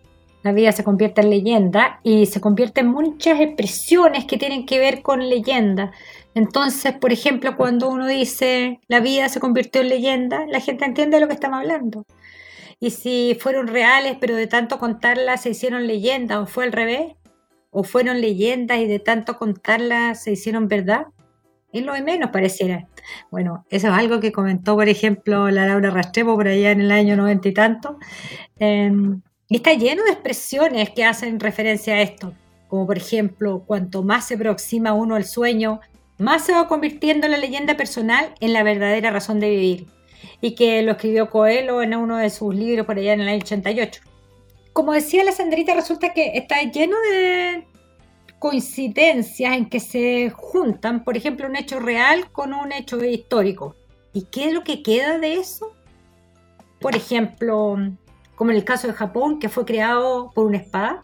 La 0.42 0.52
vida 0.52 0.72
se 0.72 0.84
convierte 0.84 1.20
en 1.20 1.30
leyenda 1.30 2.00
y 2.02 2.26
se 2.26 2.40
convierte 2.40 2.80
en 2.80 2.88
muchas 2.88 3.40
expresiones 3.40 4.24
que 4.24 4.38
tienen 4.38 4.66
que 4.66 4.78
ver 4.78 5.02
con 5.02 5.28
leyenda. 5.28 5.92
Entonces, 6.34 6.94
por 6.94 7.12
ejemplo, 7.12 7.56
cuando 7.56 7.88
uno 7.88 8.06
dice 8.06 8.80
la 8.88 9.00
vida 9.00 9.28
se 9.28 9.40
convirtió 9.40 9.82
en 9.82 9.88
leyenda, 9.88 10.46
la 10.48 10.60
gente 10.60 10.84
entiende 10.84 11.16
de 11.16 11.20
lo 11.20 11.28
que 11.28 11.34
estamos 11.34 11.60
hablando. 11.60 12.04
Y 12.80 12.90
si 12.90 13.36
fueron 13.38 13.68
reales, 13.68 14.16
pero 14.20 14.34
de 14.34 14.48
tanto 14.48 14.78
contarlas 14.78 15.42
se 15.42 15.50
hicieron 15.50 15.86
leyendas, 15.86 16.38
o 16.38 16.46
fue 16.46 16.64
al 16.64 16.72
revés, 16.72 17.14
o 17.70 17.84
fueron 17.84 18.20
leyendas 18.20 18.78
y 18.78 18.86
de 18.86 18.98
tanto 18.98 19.38
contarlas 19.38 20.24
se 20.24 20.32
hicieron 20.32 20.66
verdad, 20.66 21.06
es 21.72 21.84
lo 21.84 21.92
de 21.92 22.02
menos 22.02 22.30
pareciera. 22.30 22.88
Bueno, 23.30 23.64
eso 23.70 23.86
es 23.86 23.92
algo 23.94 24.20
que 24.20 24.32
comentó, 24.32 24.74
por 24.74 24.88
ejemplo, 24.88 25.50
la 25.50 25.66
Laura 25.66 25.90
Rastrepo 25.90 26.34
por 26.34 26.48
allá 26.48 26.72
en 26.72 26.80
el 26.80 26.90
año 26.90 27.16
noventa 27.16 27.48
y 27.48 27.54
tanto. 27.54 27.98
Y 28.58 28.90
está 29.56 29.72
lleno 29.74 30.04
de 30.04 30.12
expresiones 30.12 30.90
que 30.90 31.04
hacen 31.04 31.40
referencia 31.40 31.94
a 31.94 32.00
esto, 32.00 32.32
como 32.68 32.86
por 32.86 32.96
ejemplo, 32.96 33.64
cuanto 33.66 34.02
más 34.02 34.26
se 34.26 34.34
aproxima 34.34 34.94
uno 34.94 35.14
al 35.14 35.24
sueño, 35.24 35.80
más 36.18 36.44
se 36.44 36.52
va 36.52 36.68
convirtiendo 36.68 37.28
la 37.28 37.36
leyenda 37.36 37.76
personal 37.76 38.34
en 38.40 38.52
la 38.52 38.62
verdadera 38.62 39.10
razón 39.10 39.40
de 39.40 39.50
vivir, 39.50 39.86
y 40.40 40.54
que 40.54 40.82
lo 40.82 40.92
escribió 40.92 41.28
Coelho 41.30 41.82
en 41.82 41.94
uno 41.94 42.16
de 42.16 42.30
sus 42.30 42.54
libros 42.54 42.86
por 42.86 42.96
allá 42.96 43.12
en 43.12 43.20
el 43.20 43.28
año 43.28 43.40
88. 43.42 44.00
Como 44.72 44.92
decía 44.92 45.24
la 45.24 45.32
Sandrita, 45.32 45.74
resulta 45.74 46.14
que 46.14 46.32
está 46.34 46.62
lleno 46.62 46.96
de 47.10 47.66
coincidencias 48.38 49.56
en 49.56 49.68
que 49.68 49.80
se 49.80 50.30
juntan, 50.30 51.04
por 51.04 51.16
ejemplo, 51.16 51.46
un 51.46 51.56
hecho 51.56 51.78
real 51.78 52.30
con 52.32 52.54
un 52.54 52.72
hecho 52.72 53.04
histórico. 53.04 53.76
¿Y 54.12 54.22
qué 54.22 54.46
es 54.46 54.52
lo 54.52 54.64
que 54.64 54.82
queda 54.82 55.18
de 55.18 55.34
eso? 55.34 55.72
Por 56.80 56.96
ejemplo, 56.96 57.76
como 58.34 58.50
en 58.50 58.56
el 58.56 58.64
caso 58.64 58.86
de 58.86 58.94
Japón, 58.94 59.38
que 59.38 59.48
fue 59.48 59.64
creado 59.64 60.30
por 60.34 60.46
una 60.46 60.58
espada, 60.58 61.02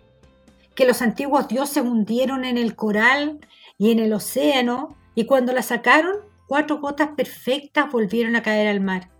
que 0.74 0.86
los 0.86 1.02
antiguos 1.02 1.48
dioses 1.48 1.82
hundieron 1.82 2.44
en 2.44 2.56
el 2.56 2.76
coral 2.76 3.40
y 3.78 3.90
en 3.90 3.98
el 3.98 4.12
océano 4.12 4.96
y 5.14 5.26
cuando 5.26 5.52
la 5.52 5.62
sacaron, 5.62 6.16
cuatro 6.46 6.78
gotas 6.78 7.10
perfectas 7.16 7.90
volvieron 7.90 8.36
a 8.36 8.42
caer 8.42 8.68
al 8.68 8.80
mar. 8.80 9.10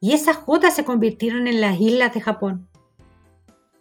Y 0.00 0.12
esas 0.12 0.44
gotas 0.44 0.74
se 0.74 0.84
convirtieron 0.84 1.46
en 1.46 1.60
las 1.60 1.80
islas 1.80 2.12
de 2.14 2.20
Japón. 2.20 2.68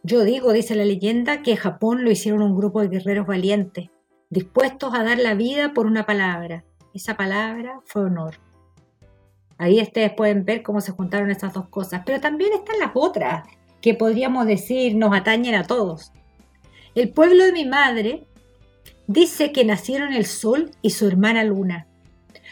Yo 0.03 0.23
digo, 0.23 0.53
dice 0.53 0.75
la 0.75 0.85
leyenda, 0.85 1.41
que 1.41 1.57
Japón 1.57 2.05
lo 2.05 2.11
hicieron 2.11 2.41
un 2.41 2.55
grupo 2.55 2.81
de 2.81 2.87
guerreros 2.87 3.27
valientes, 3.27 3.89
dispuestos 4.29 4.93
a 4.93 5.03
dar 5.03 5.19
la 5.19 5.33
vida 5.33 5.73
por 5.73 5.85
una 5.85 6.05
palabra. 6.05 6.63
Esa 6.93 7.17
palabra 7.17 7.81
fue 7.85 8.03
honor. 8.03 8.35
Ahí 9.57 9.81
ustedes 9.81 10.13
pueden 10.13 10.45
ver 10.45 10.63
cómo 10.63 10.79
se 10.79 10.93
juntaron 10.93 11.29
estas 11.29 11.53
dos 11.53 11.67
cosas. 11.67 12.03
Pero 12.05 12.21
también 12.21 12.53
están 12.53 12.79
las 12.79 12.91
otras, 12.93 13.43
que 13.81 13.93
podríamos 13.93 14.45
decir 14.45 14.95
nos 14.95 15.15
atañen 15.15 15.55
a 15.55 15.65
todos. 15.65 16.11
El 16.95 17.09
pueblo 17.09 17.45
de 17.45 17.53
mi 17.53 17.65
madre 17.65 18.25
dice 19.07 19.51
que 19.51 19.65
nacieron 19.65 20.13
el 20.13 20.25
sol 20.25 20.71
y 20.81 20.91
su 20.91 21.07
hermana 21.07 21.43
luna. 21.43 21.87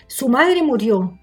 Su 0.08 0.30
madre 0.30 0.64
murió. 0.64 1.20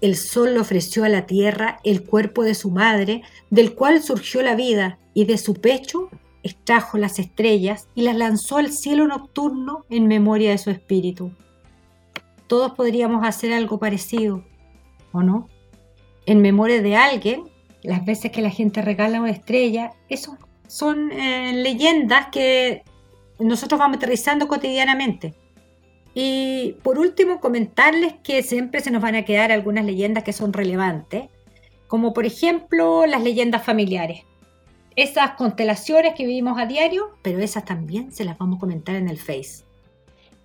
El 0.00 0.16
sol 0.16 0.54
le 0.54 0.60
ofreció 0.60 1.04
a 1.04 1.08
la 1.08 1.26
tierra 1.26 1.78
el 1.84 2.04
cuerpo 2.04 2.42
de 2.42 2.54
su 2.54 2.70
madre, 2.70 3.22
del 3.50 3.74
cual 3.74 4.02
surgió 4.02 4.42
la 4.42 4.56
vida, 4.56 4.98
y 5.14 5.26
de 5.26 5.38
su 5.38 5.54
pecho 5.54 6.08
extrajo 6.42 6.98
las 6.98 7.18
estrellas 7.18 7.88
y 7.94 8.02
las 8.02 8.16
lanzó 8.16 8.58
al 8.58 8.70
cielo 8.70 9.06
nocturno 9.06 9.84
en 9.90 10.08
memoria 10.08 10.50
de 10.50 10.58
su 10.58 10.70
espíritu. 10.70 11.32
Todos 12.46 12.72
podríamos 12.72 13.24
hacer 13.24 13.52
algo 13.52 13.78
parecido, 13.78 14.44
¿o 15.12 15.22
no? 15.22 15.48
En 16.26 16.40
memoria 16.40 16.82
de 16.82 16.96
alguien, 16.96 17.44
las 17.82 18.04
veces 18.04 18.30
que 18.30 18.42
la 18.42 18.50
gente 18.50 18.82
regala 18.82 19.20
una 19.20 19.30
estrella, 19.30 19.92
eso 20.08 20.38
son 20.66 21.10
eh, 21.12 21.52
leyendas 21.52 22.28
que 22.28 22.82
nosotros 23.38 23.78
vamos 23.78 23.96
aterrizando 23.96 24.48
cotidianamente. 24.48 25.34
Y 26.14 26.76
por 26.82 26.98
último, 26.98 27.40
comentarles 27.40 28.14
que 28.22 28.42
siempre 28.42 28.80
se 28.80 28.90
nos 28.90 29.02
van 29.02 29.14
a 29.14 29.24
quedar 29.24 29.50
algunas 29.50 29.84
leyendas 29.84 30.24
que 30.24 30.32
son 30.32 30.52
relevantes, 30.52 31.28
como 31.88 32.12
por 32.12 32.26
ejemplo 32.26 33.06
las 33.06 33.22
leyendas 33.22 33.64
familiares. 33.64 34.22
Esas 34.94 35.32
constelaciones 35.32 36.14
que 36.14 36.26
vivimos 36.26 36.58
a 36.58 36.66
diario, 36.66 37.16
pero 37.22 37.38
esas 37.40 37.64
también 37.64 38.12
se 38.12 38.24
las 38.24 38.36
vamos 38.36 38.58
a 38.58 38.60
comentar 38.60 38.94
en 38.94 39.08
el 39.08 39.18
Face. 39.18 39.64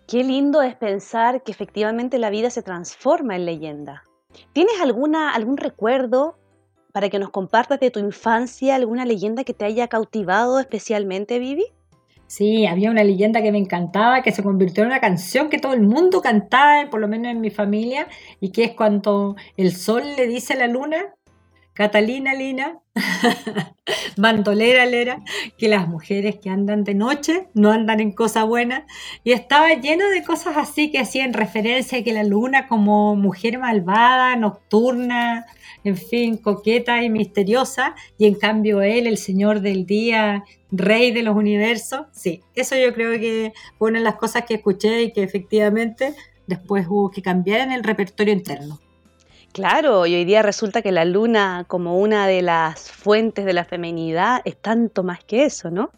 Qué 0.07 0.23
lindo 0.23 0.61
es 0.61 0.75
pensar 0.75 1.43
que 1.43 1.51
efectivamente 1.51 2.17
la 2.17 2.29
vida 2.29 2.49
se 2.49 2.63
transforma 2.63 3.35
en 3.35 3.45
leyenda. 3.45 4.03
¿Tienes 4.53 4.79
alguna, 4.81 5.31
algún 5.31 5.57
recuerdo 5.57 6.37
para 6.97 7.09
que 7.09 7.19
nos 7.19 7.29
compartas 7.29 7.79
de 7.79 7.91
tu 7.91 7.99
infancia, 7.99 8.73
alguna 8.73 9.05
leyenda 9.05 9.43
que 9.43 9.53
te 9.53 9.65
haya 9.65 9.87
cautivado 9.87 10.59
especialmente, 10.59 11.37
Vivi? 11.37 11.65
Sí, 12.25 12.65
había 12.65 12.89
una 12.89 13.03
leyenda 13.03 13.43
que 13.43 13.51
me 13.51 13.59
encantaba, 13.59 14.23
que 14.23 14.31
se 14.31 14.41
convirtió 14.41 14.81
en 14.81 14.89
una 14.89 14.99
canción 14.99 15.49
que 15.49 15.59
todo 15.59 15.73
el 15.73 15.83
mundo 15.83 16.23
cantaba, 16.23 16.89
por 16.89 16.99
lo 16.99 17.07
menos 17.07 17.31
en 17.31 17.39
mi 17.39 17.51
familia, 17.51 18.07
y 18.39 18.51
que 18.51 18.63
es 18.63 18.71
cuando 18.71 19.35
el 19.57 19.73
sol 19.73 20.01
le 20.17 20.25
dice 20.25 20.53
a 20.53 20.55
la 20.55 20.65
luna, 20.65 21.13
Catalina 21.77 22.33
Lina, 22.33 22.79
bandolera 24.17 24.87
lera, 24.87 25.23
que 25.59 25.67
las 25.67 25.87
mujeres 25.87 26.37
que 26.37 26.49
andan 26.49 26.83
de 26.83 26.95
noche 26.95 27.49
no 27.53 27.71
andan 27.71 27.99
en 27.99 28.13
cosas 28.13 28.47
buenas, 28.47 28.81
y 29.23 29.31
estaba 29.31 29.71
lleno 29.75 30.09
de 30.09 30.23
cosas 30.23 30.57
así 30.57 30.89
que 30.89 30.97
hacían 30.97 31.33
referencia 31.33 31.99
a 31.99 32.03
que 32.03 32.13
la 32.13 32.23
luna 32.23 32.67
como 32.67 33.15
mujer 33.15 33.59
malvada, 33.59 34.35
nocturna, 34.37 35.45
en 35.83 35.97
fin, 35.97 36.37
coqueta 36.37 37.03
y 37.03 37.11
misteriosa, 37.11 37.93
y 38.17 38.25
en 38.25 38.33
cambio 38.33 38.81
él, 38.81 39.05
el 39.05 39.19
señor 39.19 39.61
del 39.61 39.85
día, 39.85 40.45
rey 40.71 41.11
de 41.11 41.21
los 41.21 41.35
universos, 41.35 42.07
sí, 42.11 42.41
eso 42.55 42.75
yo 42.75 42.91
creo 42.95 43.19
que 43.19 43.53
fue 43.77 43.89
una 43.91 43.99
de 43.99 44.05
las 44.05 44.15
cosas 44.15 44.45
que 44.45 44.55
escuché 44.55 45.03
y 45.03 45.13
que 45.13 45.21
efectivamente 45.21 46.15
después 46.47 46.87
hubo 46.89 47.11
que 47.11 47.21
cambiar 47.21 47.61
en 47.61 47.71
el 47.71 47.83
repertorio 47.83 48.33
interno. 48.33 48.79
Claro, 49.57 50.05
y 50.05 50.13
hoy 50.13 50.23
día 50.23 50.43
resulta 50.43 50.83
que 50.83 50.91
la 50.91 51.03
luna 51.03 51.65
como 51.67 51.97
una 51.97 52.27
de 52.27 52.43
las 52.43 52.91
fuentes 52.91 53.43
de 53.43 53.53
la 53.53 53.65
feminidad 53.65 54.43
es 54.45 54.55
tanto 54.61 55.01
más 55.01 55.23
que 55.23 55.45
eso, 55.45 55.71
¿no? 55.71 55.89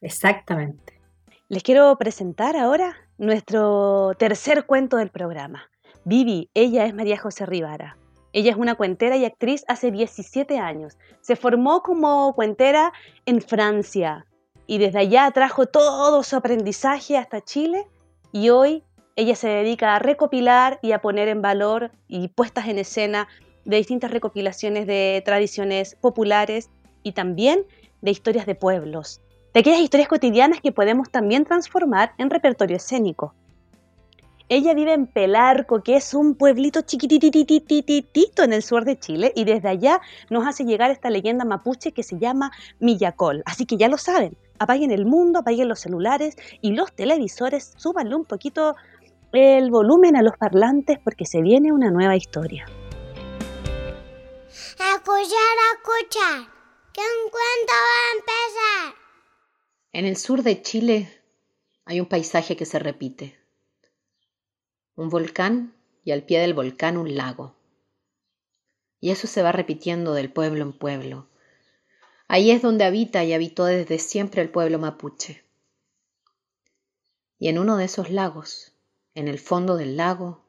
Exactamente. 0.00 1.00
Les 1.48 1.64
quiero 1.64 1.98
presentar 1.98 2.56
ahora 2.56 2.94
nuestro 3.18 4.12
tercer 4.16 4.64
cuento 4.66 4.96
del 4.96 5.10
programa. 5.10 5.68
Vivi, 6.04 6.50
ella 6.54 6.86
es 6.86 6.94
María 6.94 7.18
José 7.18 7.46
Rivara. 7.46 7.96
Ella 8.32 8.52
es 8.52 8.56
una 8.56 8.76
cuentera 8.76 9.16
y 9.16 9.24
actriz 9.24 9.64
hace 9.66 9.90
17 9.90 10.60
años. 10.60 10.96
Se 11.20 11.34
formó 11.34 11.82
como 11.82 12.32
cuentera 12.36 12.92
en 13.26 13.42
Francia 13.42 14.24
y 14.68 14.78
desde 14.78 15.00
allá 15.00 15.28
trajo 15.32 15.66
todo 15.66 16.22
su 16.22 16.36
aprendizaje 16.36 17.18
hasta 17.18 17.40
Chile 17.40 17.88
y 18.30 18.50
hoy 18.50 18.84
ella 19.16 19.36
se 19.36 19.48
dedica 19.48 19.94
a 19.94 19.98
recopilar 19.98 20.78
y 20.82 20.92
a 20.92 21.00
poner 21.00 21.28
en 21.28 21.42
valor 21.42 21.92
y 22.08 22.28
puestas 22.28 22.68
en 22.68 22.78
escena 22.78 23.28
de 23.64 23.76
distintas 23.76 24.10
recopilaciones 24.10 24.86
de 24.86 25.22
tradiciones 25.24 25.94
populares 25.94 26.68
y 27.02 27.12
también 27.12 27.64
de 28.02 28.10
historias 28.10 28.46
de 28.46 28.54
pueblos, 28.54 29.20
de 29.52 29.60
aquellas 29.60 29.80
historias 29.80 30.08
cotidianas 30.08 30.60
que 30.60 30.72
podemos 30.72 31.10
también 31.10 31.44
transformar 31.44 32.12
en 32.18 32.30
repertorio 32.30 32.76
escénico. 32.76 33.34
Ella 34.50 34.74
vive 34.74 34.92
en 34.92 35.06
Pelarco, 35.06 35.82
que 35.82 35.96
es 35.96 36.12
un 36.12 36.34
pueblito 36.34 36.82
chiquitititititito 36.82 38.42
en 38.42 38.52
el 38.52 38.62
sur 38.62 38.84
de 38.84 38.98
Chile, 38.98 39.32
y 39.34 39.44
desde 39.44 39.70
allá 39.70 40.02
nos 40.28 40.46
hace 40.46 40.64
llegar 40.64 40.90
esta 40.90 41.08
leyenda 41.08 41.46
mapuche 41.46 41.92
que 41.92 42.02
se 42.02 42.18
llama 42.18 42.52
Millacol. 42.78 43.42
Así 43.46 43.64
que 43.64 43.78
ya 43.78 43.88
lo 43.88 43.96
saben, 43.96 44.36
apaguen 44.58 44.90
el 44.90 45.06
mundo, 45.06 45.38
apaguen 45.38 45.68
los 45.68 45.80
celulares 45.80 46.36
y 46.60 46.72
los 46.72 46.92
televisores, 46.92 47.72
súbanle 47.78 48.16
un 48.16 48.26
poquito 48.26 48.76
el 49.34 49.70
volumen 49.70 50.16
a 50.16 50.22
los 50.22 50.36
parlantes 50.36 50.98
porque 51.02 51.26
se 51.26 51.42
viene 51.42 51.72
una 51.72 51.90
nueva 51.90 52.16
historia. 52.16 52.66
Escuchar, 54.48 55.56
escuchar. 55.74 56.54
Que 56.92 57.00
un 57.00 57.30
cuento 57.30 57.72
va 57.72 57.98
a 57.98 58.12
empezar. 58.16 58.94
En 59.92 60.04
el 60.04 60.16
sur 60.16 60.42
de 60.42 60.62
Chile 60.62 61.22
hay 61.84 62.00
un 62.00 62.06
paisaje 62.06 62.56
que 62.56 62.66
se 62.66 62.78
repite. 62.78 63.38
Un 64.94 65.08
volcán 65.08 65.74
y 66.04 66.12
al 66.12 66.22
pie 66.22 66.40
del 66.40 66.54
volcán 66.54 66.96
un 66.96 67.16
lago. 67.16 67.56
Y 69.00 69.10
eso 69.10 69.26
se 69.26 69.42
va 69.42 69.52
repitiendo 69.52 70.14
del 70.14 70.32
pueblo 70.32 70.62
en 70.62 70.72
pueblo. 70.72 71.28
Ahí 72.28 72.50
es 72.50 72.62
donde 72.62 72.84
habita 72.84 73.24
y 73.24 73.32
habitó 73.32 73.64
desde 73.64 73.98
siempre 73.98 74.40
el 74.42 74.50
pueblo 74.50 74.78
mapuche. 74.78 75.44
Y 77.38 77.48
en 77.48 77.58
uno 77.58 77.76
de 77.76 77.84
esos 77.84 78.10
lagos, 78.10 78.73
en 79.14 79.28
el 79.28 79.38
fondo 79.38 79.76
del 79.76 79.96
lago, 79.96 80.44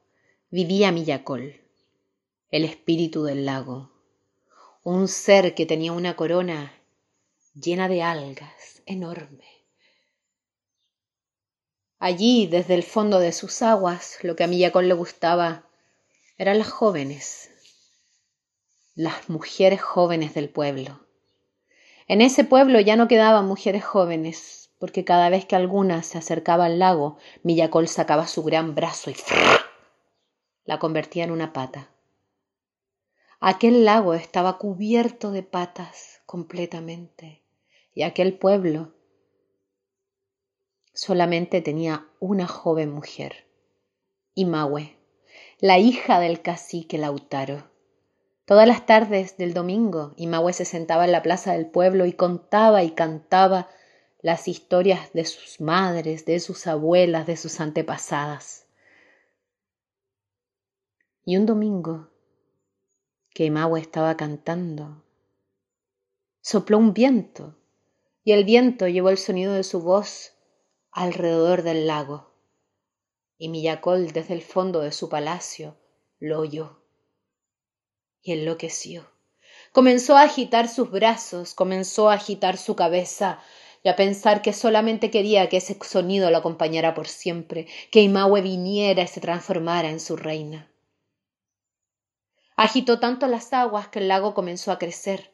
vivía 0.49 0.91
Millacol, 0.91 1.61
el 2.49 2.65
espíritu 2.65 3.23
del 3.23 3.45
lago, 3.45 3.91
un 4.83 5.07
ser 5.07 5.53
que 5.53 5.65
tenía 5.65 5.91
una 5.91 6.15
corona 6.15 6.73
llena 7.53 7.87
de 7.87 8.01
algas, 8.01 8.81
enorme. 8.85 9.45
Allí, 11.99 12.47
desde 12.47 12.75
el 12.75 12.83
fondo 12.83 13.19
de 13.19 13.31
sus 13.31 13.61
aguas, 13.61 14.17
lo 14.21 14.35
que 14.35 14.43
a 14.43 14.47
Millacol 14.47 14.87
le 14.87 14.93
gustaba 14.93 15.67
eran 16.37 16.57
las 16.57 16.69
jóvenes, 16.69 17.49
las 18.95 19.29
mujeres 19.29 19.81
jóvenes 19.81 20.33
del 20.33 20.49
pueblo. 20.49 21.05
En 22.07 22.21
ese 22.21 22.43
pueblo 22.43 22.79
ya 22.79 22.95
no 22.95 23.07
quedaban 23.07 23.45
mujeres 23.45 23.83
jóvenes, 23.83 24.54
porque 24.79 25.05
cada 25.05 25.29
vez 25.29 25.45
que 25.45 25.55
alguna 25.55 26.03
se 26.03 26.17
acercaba 26.17 26.65
al 26.65 26.79
lago, 26.79 27.17
Millacol 27.43 27.87
sacaba 27.87 28.27
su 28.27 28.43
gran 28.43 28.75
brazo 28.75 29.11
y 29.11 29.15
la 30.65 30.79
convertía 30.79 31.23
en 31.23 31.31
una 31.31 31.53
pata. 31.53 31.89
Aquel 33.39 33.85
lago 33.85 34.13
estaba 34.13 34.57
cubierto 34.57 35.31
de 35.31 35.43
patas 35.43 36.21
completamente 36.25 37.43
y 37.93 38.03
aquel 38.03 38.37
pueblo 38.37 38.93
solamente 40.93 41.61
tenía 41.61 42.07
una 42.19 42.47
joven 42.47 42.91
mujer, 42.91 43.45
Imahue, 44.33 44.97
la 45.59 45.77
hija 45.77 46.19
del 46.19 46.41
cacique 46.41 46.97
Lautaro. 46.97 47.69
Todas 48.45 48.67
las 48.67 48.85
tardes 48.85 49.37
del 49.37 49.53
domingo, 49.53 50.13
Imahue 50.17 50.53
se 50.53 50.65
sentaba 50.65 51.05
en 51.05 51.11
la 51.11 51.21
plaza 51.21 51.53
del 51.53 51.65
pueblo 51.65 52.05
y 52.05 52.13
contaba 52.13 52.83
y 52.83 52.91
cantaba 52.91 53.69
las 54.21 54.47
historias 54.47 55.13
de 55.13 55.25
sus 55.25 55.61
madres, 55.61 56.25
de 56.25 56.39
sus 56.39 56.67
abuelas, 56.67 57.27
de 57.27 57.37
sus 57.37 57.59
antepasadas. 57.59 58.67
Y 61.23 61.37
un 61.37 61.45
domingo, 61.45 62.09
que 63.33 63.51
Maue 63.51 63.81
estaba 63.81 64.15
cantando. 64.15 65.03
Sopló 66.41 66.77
un 66.77 66.93
viento, 66.93 67.55
y 68.23 68.31
el 68.31 68.45
viento 68.45 68.87
llevó 68.87 69.09
el 69.09 69.17
sonido 69.17 69.53
de 69.53 69.63
su 69.63 69.81
voz 69.81 70.33
alrededor 70.91 71.61
del 71.61 71.87
lago, 71.87 72.31
y 73.37 73.49
Millacol 73.49 74.11
desde 74.11 74.33
el 74.33 74.41
fondo 74.41 74.79
de 74.79 74.91
su 74.91 75.09
palacio 75.09 75.75
lo 76.19 76.39
oyó 76.39 76.81
y 78.21 78.31
enloqueció. 78.31 79.05
Comenzó 79.71 80.15
a 80.15 80.23
agitar 80.23 80.69
sus 80.69 80.89
brazos, 80.89 81.53
comenzó 81.53 82.09
a 82.09 82.13
agitar 82.13 82.57
su 82.57 82.75
cabeza 82.75 83.41
y 83.85 83.89
a 83.89 83.95
pensar 83.95 84.41
que 84.41 84.51
solamente 84.51 85.11
quería 85.11 85.47
que 85.47 85.57
ese 85.57 85.77
sonido 85.83 86.31
lo 86.31 86.37
acompañara 86.39 86.95
por 86.95 87.07
siempre, 87.07 87.67
que 87.91 88.01
Imaue 88.01 88.41
viniera 88.41 89.03
y 89.03 89.07
se 89.07 89.21
transformara 89.21 89.91
en 89.91 89.99
su 89.99 90.17
reina. 90.17 90.71
Agitó 92.55 92.99
tanto 92.99 93.27
las 93.27 93.53
aguas 93.53 93.87
que 93.89 93.99
el 93.99 94.07
lago 94.07 94.33
comenzó 94.33 94.71
a 94.71 94.79
crecer. 94.79 95.31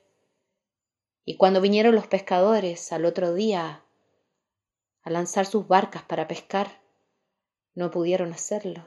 Y 1.23 1.37
cuando 1.37 1.61
vinieron 1.61 1.95
los 1.95 2.07
pescadores 2.07 2.91
al 2.91 3.05
otro 3.05 3.33
día 3.33 3.85
a 5.03 5.09
lanzar 5.09 5.45
sus 5.45 5.69
barcas 5.69 6.03
para 6.03 6.27
pescar, 6.27 6.81
no 7.73 7.89
pudieron 7.89 8.33
hacerlo. 8.33 8.85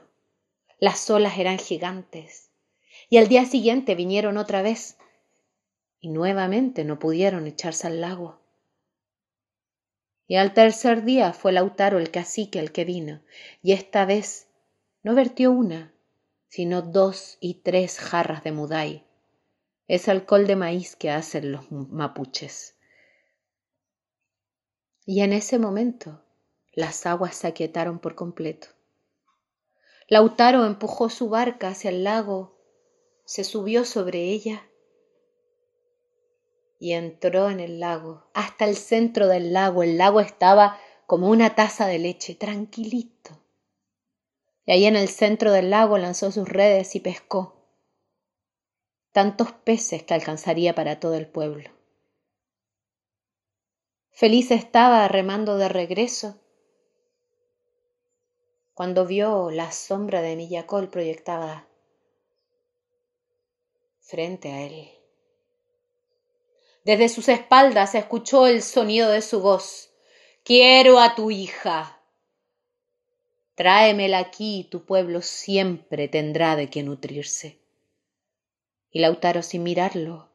Las 0.77 1.09
olas 1.09 1.39
eran 1.39 1.57
gigantes. 1.57 2.51
Y 3.09 3.17
al 3.17 3.27
día 3.27 3.45
siguiente 3.45 3.95
vinieron 3.95 4.37
otra 4.37 4.61
vez 4.61 4.99
y 5.99 6.09
nuevamente 6.09 6.85
no 6.85 6.99
pudieron 6.99 7.47
echarse 7.47 7.87
al 7.87 7.99
lago. 7.99 8.44
Y 10.27 10.37
al 10.37 10.53
tercer 10.53 11.03
día 11.03 11.33
fue 11.33 11.51
Lautaro 11.51 11.99
el 11.99 12.09
cacique 12.11 12.59
el 12.59 12.71
que 12.71 12.85
vino, 12.85 13.21
y 13.61 13.73
esta 13.73 14.05
vez 14.05 14.47
no 15.03 15.13
vertió 15.13 15.51
una, 15.51 15.93
sino 16.47 16.81
dos 16.81 17.37
y 17.39 17.55
tres 17.55 17.99
jarras 17.99 18.43
de 18.43 18.51
mudai. 18.51 19.05
Es 19.87 20.09
alcohol 20.09 20.47
de 20.47 20.55
maíz 20.55 20.95
que 20.95 21.11
hacen 21.11 21.51
los 21.51 21.71
mapuches. 21.71 22.75
Y 25.05 25.21
en 25.21 25.33
ese 25.33 25.59
momento 25.59 26.23
las 26.73 27.05
aguas 27.05 27.35
se 27.35 27.47
aquietaron 27.47 27.99
por 27.99 28.15
completo. 28.15 28.67
Lautaro 30.07 30.65
empujó 30.65 31.09
su 31.09 31.29
barca 31.29 31.69
hacia 31.69 31.89
el 31.89 32.03
lago, 32.03 32.57
se 33.25 33.43
subió 33.43 33.85
sobre 33.85 34.23
ella 34.23 34.67
y 36.79 36.93
entró 36.93 37.49
en 37.49 37.59
el 37.59 37.79
lago, 37.79 38.29
hasta 38.33 38.65
el 38.65 38.75
centro 38.75 39.27
del 39.27 39.53
lago. 39.53 39.83
El 39.83 39.97
lago 39.97 40.19
estaba 40.19 40.79
como 41.07 41.29
una 41.29 41.55
taza 41.55 41.87
de 41.87 41.99
leche, 41.99 42.35
tranquilito 42.35 43.45
y 44.65 44.71
ahí 44.71 44.85
en 44.85 44.95
el 44.95 45.07
centro 45.09 45.51
del 45.51 45.69
lago 45.69 45.97
lanzó 45.97 46.31
sus 46.31 46.49
redes 46.49 46.95
y 46.95 46.99
pescó 46.99 47.53
tantos 49.11 49.51
peces 49.51 50.03
que 50.03 50.13
alcanzaría 50.13 50.75
para 50.75 50.99
todo 50.99 51.15
el 51.15 51.27
pueblo. 51.27 51.69
Feliz 54.11 54.51
estaba 54.51 55.07
remando 55.07 55.57
de 55.57 55.69
regreso 55.69 56.41
cuando 58.73 59.05
vio 59.05 59.51
la 59.51 59.71
sombra 59.71 60.21
de 60.21 60.35
Millacol 60.35 60.89
proyectada 60.89 61.67
frente 63.99 64.51
a 64.51 64.63
él. 64.63 64.89
Desde 66.85 67.09
sus 67.09 67.29
espaldas 67.29 67.95
escuchó 67.95 68.45
el 68.45 68.61
sonido 68.61 69.09
de 69.09 69.23
su 69.23 69.41
voz. 69.41 69.89
Quiero 70.43 70.99
a 70.99 71.15
tu 71.15 71.31
hija. 71.31 71.99
Tráemela 73.55 74.19
aquí 74.19 74.67
tu 74.69 74.85
pueblo 74.85 75.23
siempre 75.23 76.07
tendrá 76.07 76.55
de 76.55 76.69
qué 76.69 76.83
nutrirse. 76.83 77.59
Y 78.91 78.99
Lautaro, 78.99 79.41
sin 79.41 79.63
mirarlo, 79.63 80.29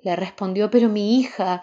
le 0.00 0.16
respondió 0.16 0.70
Pero 0.70 0.88
mi 0.88 1.20
hija, 1.20 1.62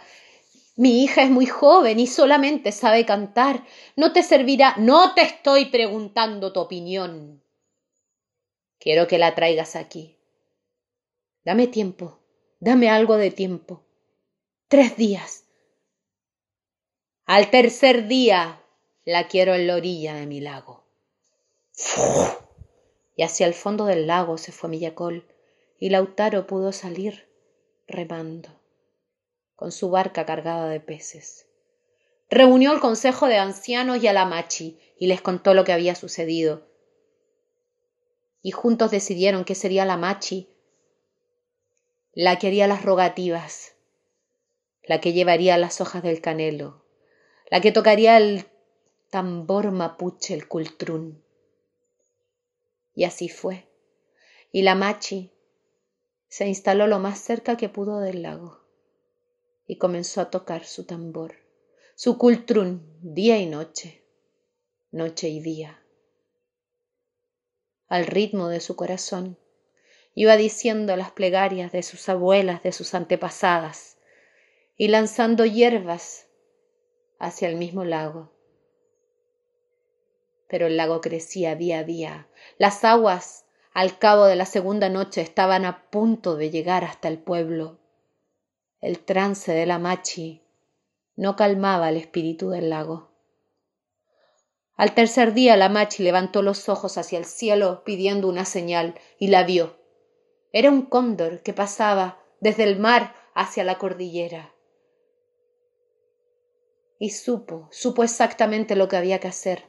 mi 0.75 1.03
hija 1.03 1.23
es 1.23 1.31
muy 1.31 1.47
joven 1.47 1.99
y 1.99 2.05
solamente 2.05 2.71
sabe 2.71 3.07
cantar. 3.07 3.65
No 3.95 4.13
te 4.13 4.21
servirá. 4.21 4.75
No 4.77 5.15
te 5.15 5.23
estoy 5.23 5.65
preguntando 5.65 6.53
tu 6.53 6.59
opinión. 6.59 7.43
Quiero 8.77 9.07
que 9.07 9.17
la 9.17 9.33
traigas 9.33 9.75
aquí. 9.75 10.19
Dame 11.43 11.65
tiempo. 11.65 12.19
Dame 12.59 12.87
algo 12.91 13.17
de 13.17 13.31
tiempo. 13.31 13.84
Tres 14.67 14.97
días. 14.97 15.43
Al 17.25 17.51
tercer 17.51 18.07
día 18.07 18.63
la 19.03 19.27
quiero 19.27 19.53
en 19.53 19.67
la 19.67 19.75
orilla 19.75 20.15
de 20.15 20.25
mi 20.25 20.39
lago. 20.39 20.83
Y 23.15 23.21
hacia 23.21 23.45
el 23.45 23.53
fondo 23.53 23.85
del 23.85 24.07
lago 24.07 24.39
se 24.39 24.51
fue 24.51 24.71
Millacol, 24.71 25.23
y 25.77 25.91
Lautaro 25.91 26.47
pudo 26.47 26.71
salir 26.71 27.29
remando, 27.87 28.49
con 29.55 29.71
su 29.71 29.91
barca 29.91 30.25
cargada 30.25 30.67
de 30.67 30.79
peces. 30.79 31.45
Reunió 32.31 32.73
el 32.73 32.79
consejo 32.79 33.27
de 33.27 33.37
ancianos 33.37 34.01
y 34.01 34.07
a 34.07 34.13
la 34.13 34.25
machi, 34.25 34.79
y 34.97 35.05
les 35.05 35.21
contó 35.21 35.53
lo 35.53 35.63
que 35.63 35.73
había 35.73 35.93
sucedido. 35.93 36.67
Y 38.41 38.49
juntos 38.49 38.89
decidieron 38.89 39.45
que 39.45 39.53
sería 39.53 39.85
la 39.85 39.97
machi 39.97 40.49
la 42.13 42.39
que 42.39 42.47
haría 42.47 42.65
las 42.65 42.83
rogativas, 42.83 43.74
la 44.87 45.01
que 45.01 45.13
llevaría 45.13 45.57
las 45.57 45.81
hojas 45.81 46.03
del 46.03 46.21
canelo, 46.21 46.83
la 47.49 47.61
que 47.61 47.71
tocaría 47.71 48.17
el 48.17 48.45
tambor 49.09 49.71
mapuche 49.71 50.33
el 50.33 50.47
cultrún. 50.47 51.23
Y 52.93 53.03
así 53.03 53.29
fue. 53.29 53.67
Y 54.51 54.61
la 54.61 54.75
machi 54.75 55.31
se 56.27 56.47
instaló 56.47 56.87
lo 56.87 56.99
más 56.99 57.19
cerca 57.19 57.57
que 57.57 57.69
pudo 57.69 57.99
del 57.99 58.21
lago 58.21 58.61
y 59.67 59.77
comenzó 59.77 60.21
a 60.21 60.29
tocar 60.29 60.65
su 60.65 60.85
tambor, 60.85 61.35
su 61.95 62.17
cultrún, 62.17 62.97
día 63.01 63.37
y 63.37 63.45
noche, 63.45 64.03
noche 64.91 65.29
y 65.29 65.39
día. 65.39 65.81
Al 67.87 68.05
ritmo 68.05 68.49
de 68.49 68.59
su 68.59 68.75
corazón 68.75 69.37
iba 70.13 70.37
diciendo 70.37 70.95
las 70.95 71.11
plegarias 71.11 71.71
de 71.71 71.83
sus 71.83 72.07
abuelas, 72.09 72.63
de 72.63 72.71
sus 72.71 72.93
antepasadas, 72.93 73.94
y 74.77 74.89
lanzando 74.89 75.45
hierbas 75.45 76.27
hacia 77.17 77.47
el 77.47 77.55
mismo 77.55 77.85
lago 77.85 78.31
Pero 80.47 80.67
el 80.67 80.75
lago 80.75 80.99
crecía 81.01 81.55
día 81.55 81.79
a 81.79 81.83
día. 81.83 82.27
Las 82.57 82.83
aguas, 82.83 83.45
al 83.73 83.97
cabo 83.97 84.25
de 84.25 84.35
la 84.35 84.45
segunda 84.45 84.89
noche, 84.89 85.21
estaban 85.21 85.65
a 85.65 85.89
punto 85.89 86.35
de 86.35 86.49
llegar 86.49 86.83
hasta 86.83 87.07
el 87.07 87.17
pueblo. 87.17 87.79
El 88.81 88.99
trance 88.99 89.51
de 89.51 89.65
la 89.65 89.79
machi 89.79 90.43
no 91.15 91.35
calmaba 91.35 91.89
el 91.89 91.97
espíritu 91.97 92.49
del 92.49 92.69
lago. 92.69 93.11
Al 94.75 94.93
tercer 94.93 95.33
día 95.33 95.55
la 95.55 95.69
machi 95.69 96.03
levantó 96.03 96.41
los 96.41 96.67
ojos 96.67 96.97
hacia 96.97 97.17
el 97.17 97.25
cielo 97.25 97.83
pidiendo 97.85 98.27
una 98.27 98.43
señal 98.43 98.99
y 99.17 99.27
la 99.27 99.43
vio. 99.43 99.77
Era 100.51 100.69
un 100.69 100.83
cóndor 100.83 101.41
que 101.41 101.53
pasaba 101.53 102.19
desde 102.41 102.63
el 102.63 102.77
mar 102.77 103.15
hacia 103.33 103.63
la 103.63 103.77
cordillera. 103.77 104.53
Y 106.97 107.09
supo, 107.09 107.67
supo 107.71 108.03
exactamente 108.03 108.75
lo 108.75 108.87
que 108.87 108.97
había 108.97 109.19
que 109.19 109.27
hacer. 109.27 109.65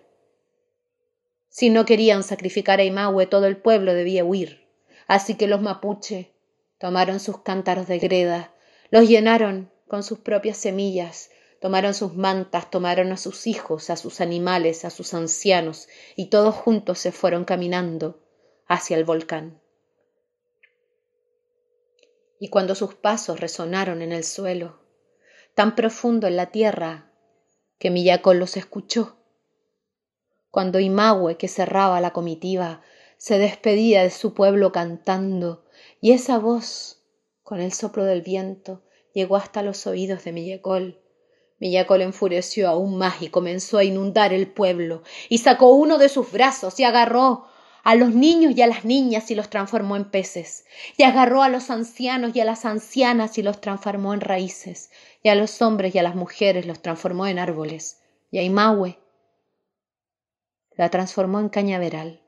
Si 1.49 1.71
no 1.71 1.85
querían 1.85 2.23
sacrificar 2.23 2.81
a 2.81 2.85
Imahue, 2.85 3.27
todo 3.27 3.47
el 3.47 3.57
pueblo 3.57 3.95
debía 3.95 4.25
huir. 4.25 4.69
Así 5.07 5.35
que 5.35 5.47
los 5.47 5.63
mapuche 5.63 6.33
tomaron 6.79 7.21
sus 7.21 7.41
cántaros 7.41 7.87
de 7.87 7.99
greda, 7.99 8.53
los 8.91 9.09
llenaron 9.09 9.71
con 9.89 10.03
sus 10.03 10.19
propias 10.19 10.59
semillas, 10.59 11.31
tomaron 11.61 11.95
sus 11.95 12.15
mantas, 12.15 12.71
tomaron 12.71 13.13
a 13.13 13.17
sus 13.17 13.47
hijos, 13.47 13.89
a 13.91 13.97
sus 13.97 14.21
animales, 14.21 14.85
a 14.85 14.91
sus 14.91 15.15
ancianos, 15.15 15.89
y 16.15 16.27
todos 16.27 16.55
juntos 16.55 16.99
se 16.99 17.13
fueron 17.13 17.45
caminando 17.45 18.21
hacia 18.67 18.97
el 18.97 19.05
volcán. 19.05 19.61
Y 22.39 22.51
cuando 22.51 22.75
sus 22.75 22.95
pasos 22.95 23.41
resonaron 23.41 24.03
en 24.03 24.13
el 24.13 24.25
suelo, 24.25 24.81
tan 25.55 25.75
profundo 25.75 26.27
en 26.27 26.37
la 26.37 26.51
tierra, 26.51 27.06
que 27.79 27.91
Miyakol 27.91 28.39
los 28.39 28.57
escuchó, 28.57 29.17
cuando 30.51 30.81
Imahue, 30.81 31.37
que 31.37 31.49
cerraba 31.49 32.01
la 32.01 32.13
comitiva, 32.13 32.81
se 33.19 33.39
despedía 33.39 34.03
de 34.03 34.11
su 34.11 34.33
pueblo 34.33 34.73
cantando, 34.73 35.67
y 36.01 36.13
esa 36.13 36.39
voz, 36.39 37.03
con 37.43 37.61
el 37.61 37.73
soplo 37.73 38.05
del 38.05 38.23
viento, 38.23 38.83
llegó 39.13 39.37
hasta 39.37 39.63
los 39.63 39.87
oídos 39.87 40.25
de 40.25 40.33
Miyakol, 40.33 41.01
Miyako 41.59 41.97
enfureció 41.97 42.69
aún 42.69 42.99
más 42.99 43.23
y 43.23 43.29
comenzó 43.29 43.79
a 43.79 43.85
inundar 43.85 44.33
el 44.33 44.47
pueblo, 44.47 45.03
y 45.29 45.39
sacó 45.39 45.71
uno 45.71 45.99
de 45.99 46.09
sus 46.09 46.31
brazos 46.33 46.79
y 46.81 46.85
agarró 46.85 47.47
a 47.87 47.95
los 47.95 48.13
niños 48.13 48.57
y 48.57 48.63
a 48.63 48.67
las 48.67 48.85
niñas 48.85 49.31
y 49.31 49.37
los 49.37 49.49
transformó 49.49 49.95
en 49.95 50.11
peces, 50.11 50.67
y 50.97 51.05
agarró 51.05 51.45
a 51.45 51.49
los 51.49 51.71
ancianos 51.71 52.35
y 52.35 52.41
a 52.41 52.45
las 52.45 52.65
ancianas 52.65 53.39
y 53.39 53.45
los 53.45 53.61
transformó 53.61 54.13
en 54.13 54.21
raíces, 54.21 54.91
y 55.23 55.29
a 55.29 55.37
los 55.37 55.63
hombres 55.63 55.95
y 55.95 55.99
a 56.01 56.03
las 56.03 56.17
mujeres 56.17 56.67
los 56.67 56.83
transformó 56.83 57.29
en 57.29 57.39
árboles, 57.39 58.03
y 58.33 58.39
a 58.39 58.43
Imahue 58.43 58.99
la 60.73 60.91
transformó 60.91 61.39
en 61.39 61.49
cañaveral 61.49 62.25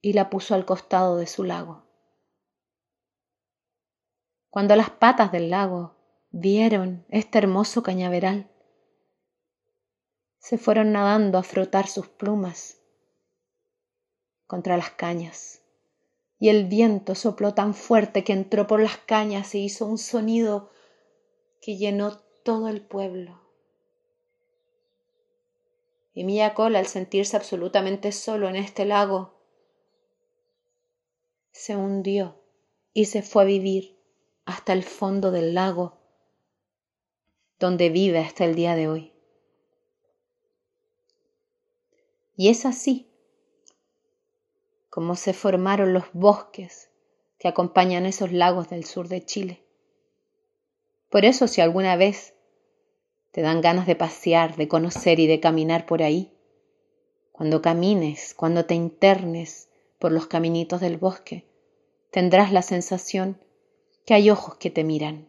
y 0.00 0.12
la 0.12 0.28
puso 0.28 0.56
al 0.56 0.64
costado 0.64 1.18
de 1.18 1.28
su 1.28 1.44
lago. 1.44 1.84
Cuando 4.50 4.74
las 4.74 4.90
patas 4.90 5.30
del 5.30 5.50
lago 5.50 5.94
vieron 6.30 7.06
este 7.10 7.38
hermoso 7.38 7.84
cañaveral. 7.84 8.50
Se 10.40 10.58
fueron 10.58 10.90
nadando 10.90 11.38
a 11.38 11.44
frotar 11.44 11.86
sus 11.86 12.08
plumas 12.08 12.83
contra 14.46 14.76
las 14.76 14.90
cañas, 14.90 15.62
y 16.38 16.48
el 16.48 16.66
viento 16.66 17.14
sopló 17.14 17.54
tan 17.54 17.74
fuerte 17.74 18.24
que 18.24 18.32
entró 18.32 18.66
por 18.66 18.80
las 18.80 18.98
cañas 18.98 19.54
e 19.54 19.58
hizo 19.58 19.86
un 19.86 19.98
sonido 19.98 20.70
que 21.60 21.76
llenó 21.76 22.18
todo 22.44 22.68
el 22.68 22.82
pueblo. 22.82 23.40
Y 26.12 26.24
Miyakol, 26.24 26.76
al 26.76 26.86
sentirse 26.86 27.36
absolutamente 27.36 28.12
solo 28.12 28.48
en 28.48 28.56
este 28.56 28.84
lago, 28.84 29.34
se 31.50 31.76
hundió 31.76 32.40
y 32.92 33.06
se 33.06 33.22
fue 33.22 33.42
a 33.42 33.46
vivir 33.46 33.98
hasta 34.44 34.72
el 34.72 34.84
fondo 34.84 35.30
del 35.30 35.54
lago 35.54 35.98
donde 37.58 37.88
vive 37.88 38.18
hasta 38.18 38.44
el 38.44 38.54
día 38.54 38.76
de 38.76 38.88
hoy. 38.88 39.12
Y 42.36 42.48
es 42.48 42.66
así 42.66 43.08
como 44.94 45.16
se 45.16 45.32
formaron 45.32 45.92
los 45.92 46.04
bosques 46.12 46.88
que 47.40 47.48
acompañan 47.48 48.06
esos 48.06 48.30
lagos 48.30 48.68
del 48.68 48.84
sur 48.84 49.08
de 49.08 49.24
Chile. 49.24 49.60
Por 51.10 51.24
eso 51.24 51.48
si 51.48 51.60
alguna 51.60 51.96
vez 51.96 52.34
te 53.32 53.42
dan 53.42 53.60
ganas 53.60 53.88
de 53.88 53.96
pasear, 53.96 54.54
de 54.54 54.68
conocer 54.68 55.18
y 55.18 55.26
de 55.26 55.40
caminar 55.40 55.84
por 55.84 56.04
ahí, 56.04 56.32
cuando 57.32 57.60
camines, 57.60 58.34
cuando 58.34 58.66
te 58.66 58.74
internes 58.74 59.68
por 59.98 60.12
los 60.12 60.28
caminitos 60.28 60.80
del 60.80 60.96
bosque, 60.96 61.44
tendrás 62.12 62.52
la 62.52 62.62
sensación 62.62 63.40
que 64.06 64.14
hay 64.14 64.30
ojos 64.30 64.58
que 64.58 64.70
te 64.70 64.84
miran, 64.84 65.26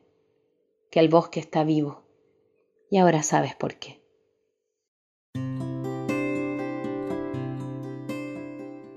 que 0.92 1.00
el 1.00 1.10
bosque 1.10 1.40
está 1.40 1.64
vivo 1.64 2.04
y 2.92 3.00
ahora 3.00 3.24
sabes 3.24 3.56
por 3.56 3.74
qué. 3.74 4.05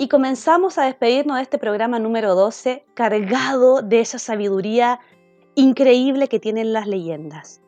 Y 0.01 0.07
comenzamos 0.07 0.79
a 0.79 0.85
despedirnos 0.85 1.39
de 1.39 1.43
este 1.43 1.59
programa 1.59 1.99
número 1.99 2.37
12, 2.37 2.87
cargado 2.95 3.83
de 3.83 3.99
esa 3.99 4.21
sabiduría 4.21 5.01
increíble 5.57 6.29
que 6.29 6.39
tienen 6.39 6.73
las 6.73 6.87
leyendas. 6.87 7.61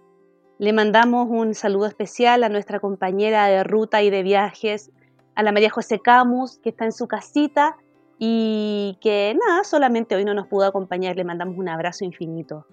Le 0.61 0.73
mandamos 0.73 1.27
un 1.29 1.55
saludo 1.57 1.87
especial 1.87 2.45
a 2.45 2.49
nuestra 2.49 2.79
compañera 2.79 3.47
de 3.47 3.64
ruta 3.64 4.01
y 4.03 4.11
de 4.11 4.23
viajes, 4.23 4.93
a 5.35 5.43
la 5.43 5.51
María 5.51 5.71
José 5.71 5.99
Camus, 5.99 6.61
que 6.61 6.69
está 6.69 6.85
en 6.85 6.93
su 6.93 7.09
casita 7.09 7.77
y 8.16 8.97
que 9.01 9.37
nada, 9.45 9.64
solamente 9.64 10.14
hoy 10.14 10.25
no 10.25 10.33
nos 10.33 10.47
pudo 10.47 10.66
acompañar. 10.66 11.16
Le 11.16 11.25
mandamos 11.25 11.59
un 11.59 11.69
abrazo 11.69 12.05
infinito. 12.05 12.64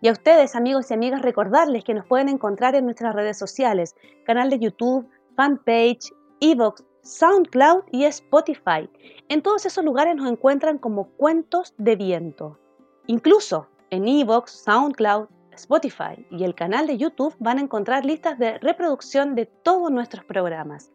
Y 0.00 0.08
a 0.08 0.12
ustedes, 0.12 0.56
amigos 0.56 0.90
y 0.90 0.94
amigas, 0.94 1.22
recordarles 1.22 1.84
que 1.84 1.94
nos 1.94 2.06
pueden 2.06 2.28
encontrar 2.28 2.74
en 2.74 2.86
nuestras 2.86 3.14
redes 3.14 3.38
sociales, 3.38 3.94
canal 4.26 4.50
de 4.50 4.58
YouTube, 4.58 5.08
fanpage, 5.36 6.10
Evox, 6.40 6.82
SoundCloud 7.02 7.84
y 7.92 8.04
Spotify. 8.04 8.88
En 9.28 9.42
todos 9.42 9.66
esos 9.66 9.84
lugares 9.84 10.16
nos 10.16 10.30
encuentran 10.30 10.78
como 10.78 11.08
Cuentos 11.12 11.74
de 11.78 11.96
Viento. 11.96 12.58
Incluso 13.06 13.68
en 13.90 14.06
Evox, 14.06 14.62
SoundCloud, 14.64 15.28
Spotify 15.52 16.26
y 16.30 16.44
el 16.44 16.54
canal 16.54 16.86
de 16.86 16.96
YouTube 16.96 17.34
van 17.38 17.58
a 17.58 17.62
encontrar 17.62 18.04
listas 18.04 18.38
de 18.38 18.58
reproducción 18.58 19.34
de 19.34 19.46
todos 19.46 19.90
nuestros 19.90 20.24
programas. 20.24 20.90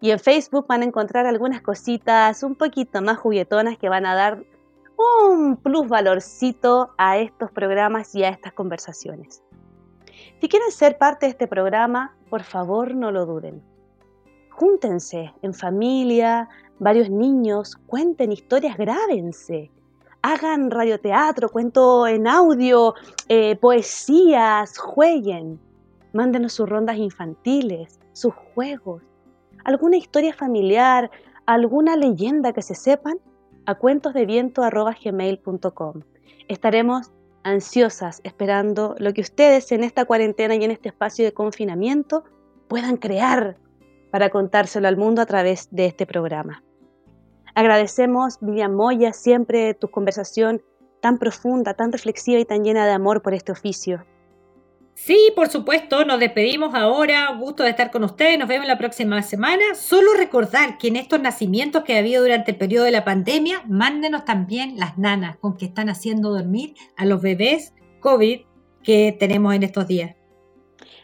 Y 0.00 0.10
en 0.10 0.18
Facebook 0.18 0.66
van 0.68 0.82
a 0.82 0.86
encontrar 0.86 1.26
algunas 1.26 1.62
cositas 1.62 2.42
un 2.42 2.56
poquito 2.56 3.00
más 3.02 3.18
juguetonas 3.18 3.78
que 3.78 3.88
van 3.88 4.04
a 4.04 4.14
dar 4.14 4.44
un 5.30 5.56
plus 5.56 5.88
valorcito 5.88 6.92
a 6.98 7.18
estos 7.18 7.50
programas 7.50 8.14
y 8.14 8.24
a 8.24 8.28
estas 8.28 8.52
conversaciones. 8.52 9.42
Si 10.40 10.48
quieren 10.48 10.70
ser 10.70 10.98
parte 10.98 11.26
de 11.26 11.30
este 11.30 11.46
programa, 11.46 12.16
por 12.28 12.42
favor 12.42 12.94
no 12.94 13.10
lo 13.10 13.26
duden. 13.26 13.71
Júntense 14.54 15.32
en 15.42 15.54
familia, 15.54 16.48
varios 16.78 17.08
niños, 17.08 17.76
cuenten 17.86 18.32
historias, 18.32 18.76
grábense. 18.76 19.70
Hagan 20.20 20.70
radioteatro, 20.70 21.48
cuento 21.48 22.06
en 22.06 22.28
audio, 22.28 22.94
eh, 23.28 23.56
poesías, 23.56 24.76
jueguen. 24.78 25.58
Mándenos 26.12 26.52
sus 26.52 26.68
rondas 26.68 26.98
infantiles, 26.98 27.98
sus 28.12 28.34
juegos, 28.54 29.02
alguna 29.64 29.96
historia 29.96 30.34
familiar, 30.34 31.10
alguna 31.46 31.96
leyenda 31.96 32.52
que 32.52 32.62
se 32.62 32.74
sepan 32.74 33.18
a 33.64 33.74
cuentosdeviento.gmail.com. 33.74 36.02
Estaremos 36.48 37.10
ansiosas 37.42 38.20
esperando 38.22 38.94
lo 38.98 39.14
que 39.14 39.22
ustedes 39.22 39.72
en 39.72 39.82
esta 39.82 40.04
cuarentena 40.04 40.54
y 40.54 40.62
en 40.62 40.72
este 40.72 40.90
espacio 40.90 41.24
de 41.24 41.32
confinamiento 41.32 42.24
puedan 42.68 42.98
crear 42.98 43.56
para 44.12 44.30
contárselo 44.30 44.86
al 44.86 44.96
mundo 44.96 45.22
a 45.22 45.26
través 45.26 45.68
de 45.72 45.86
este 45.86 46.06
programa. 46.06 46.62
Agradecemos, 47.54 48.38
Vivian 48.40 48.74
Moya, 48.74 49.12
siempre 49.12 49.74
tu 49.74 49.90
conversación 49.90 50.62
tan 51.00 51.18
profunda, 51.18 51.74
tan 51.74 51.90
reflexiva 51.90 52.38
y 52.38 52.44
tan 52.44 52.62
llena 52.62 52.86
de 52.86 52.92
amor 52.92 53.22
por 53.22 53.34
este 53.34 53.50
oficio. 53.50 54.04
Sí, 54.94 55.32
por 55.34 55.48
supuesto, 55.48 56.04
nos 56.04 56.20
despedimos 56.20 56.74
ahora. 56.74 57.34
Gusto 57.38 57.62
de 57.62 57.70
estar 57.70 57.90
con 57.90 58.04
ustedes. 58.04 58.38
Nos 58.38 58.48
vemos 58.48 58.68
la 58.68 58.78
próxima 58.78 59.22
semana. 59.22 59.74
Solo 59.74 60.14
recordar 60.14 60.76
que 60.78 60.88
en 60.88 60.96
estos 60.96 61.20
nacimientos 61.20 61.82
que 61.82 61.96
ha 61.96 61.98
habido 61.98 62.22
durante 62.22 62.52
el 62.52 62.58
periodo 62.58 62.84
de 62.84 62.90
la 62.90 63.04
pandemia, 63.04 63.62
mándenos 63.66 64.24
también 64.24 64.76
las 64.76 64.98
nanas 64.98 65.38
con 65.38 65.56
que 65.56 65.64
están 65.64 65.88
haciendo 65.88 66.30
dormir 66.30 66.74
a 66.96 67.06
los 67.06 67.22
bebés 67.22 67.72
COVID 68.00 68.42
que 68.82 69.16
tenemos 69.18 69.54
en 69.54 69.62
estos 69.62 69.88
días. 69.88 70.14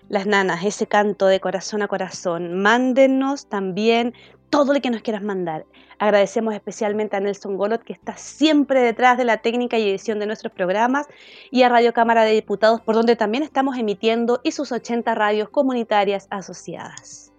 Las 0.09 0.27
nanas, 0.27 0.65
ese 0.65 0.87
canto 0.87 1.27
de 1.27 1.39
corazón 1.39 1.83
a 1.83 1.89
corazón. 1.89 2.63
Mándenos 2.63 3.47
también 3.47 4.15
todo 4.49 4.73
lo 4.73 4.81
que 4.81 4.89
nos 4.91 5.03
quieras 5.03 5.23
mandar. 5.23 5.67
Agradecemos 5.99 6.55
especialmente 6.55 7.17
a 7.17 7.21
Nelson 7.21 7.59
Golot, 7.59 7.83
que 7.83 7.93
está 7.93 8.17
siempre 8.17 8.81
detrás 8.81 9.19
de 9.19 9.25
la 9.25 9.39
técnica 9.39 9.79
y 9.79 9.89
edición 9.89 10.19
de 10.19 10.27
nuestros 10.27 10.53
programas, 10.53 11.07
y 11.51 11.63
a 11.63 11.69
Radio 11.69 11.93
Cámara 11.93 12.25
de 12.25 12.33
Diputados, 12.33 12.81
por 12.81 12.95
donde 12.95 13.17
también 13.17 13.43
estamos 13.43 13.77
emitiendo, 13.77 14.41
y 14.45 14.53
sus 14.53 14.73
80 14.73 15.15
radios 15.15 15.51
comunitarias 15.51 16.27
asociadas. 16.31 17.33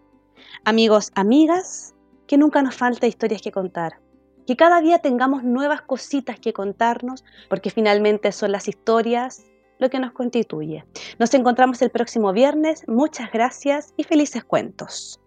Amigos, 0.64 1.12
amigas, 1.16 1.96
que 2.28 2.38
nunca 2.38 2.62
nos 2.62 2.76
falta 2.76 3.08
historias 3.08 3.42
que 3.42 3.52
contar, 3.52 4.00
que 4.46 4.56
cada 4.56 4.82
día 4.82 5.00
tengamos 5.00 5.44
nuevas 5.44 5.82
cositas 5.82 6.40
que 6.40 6.54
contarnos, 6.54 7.24
porque 7.50 7.72
finalmente 7.72 8.32
son 8.32 8.52
las 8.52 8.68
historias 8.68 9.44
lo 9.80 9.90
que 9.90 10.00
nos 10.00 10.12
constituye. 10.12 10.86
Nos 11.18 11.34
encontramos 11.34 11.82
el 11.82 11.90
próximo 11.90 12.32
viernes, 12.32 12.88
muchas 12.88 13.32
gracias 13.32 13.94
y 13.98 14.04
felices 14.04 14.44
cuentos. 14.44 15.20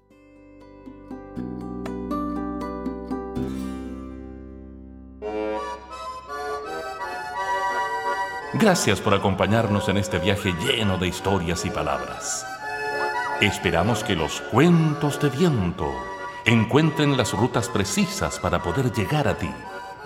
Gracias 8.55 9.01
por 9.01 9.15
acompañarnos 9.15 9.89
en 9.89 9.97
este 9.97 10.19
viaje 10.19 10.53
lleno 10.65 10.99
de 10.99 11.09
historias 11.09 11.65
y 11.65 11.71
palabras. 11.71 12.47
Esperamos 13.41 14.05
que 14.05 14.15
los 14.15 14.43
cuentos 14.43 15.19
de 15.21 15.31
viento 15.31 15.91
encuentren 16.45 17.17
las 17.17 17.33
rutas 17.33 17.69
precisas 17.71 18.39
para 18.39 18.63
poder 18.63 18.93
llegar 18.93 19.27
a 19.27 19.37
ti 19.39 19.51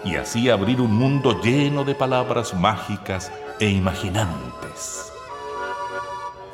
y 0.04 0.14
así 0.14 0.48
abrir 0.48 0.80
un 0.80 0.94
mundo 0.94 1.40
lleno 1.42 1.84
de 1.84 1.96
palabras 1.96 2.54
mágicas 2.54 3.32
e 3.58 3.68
imaginantes. 3.68 5.12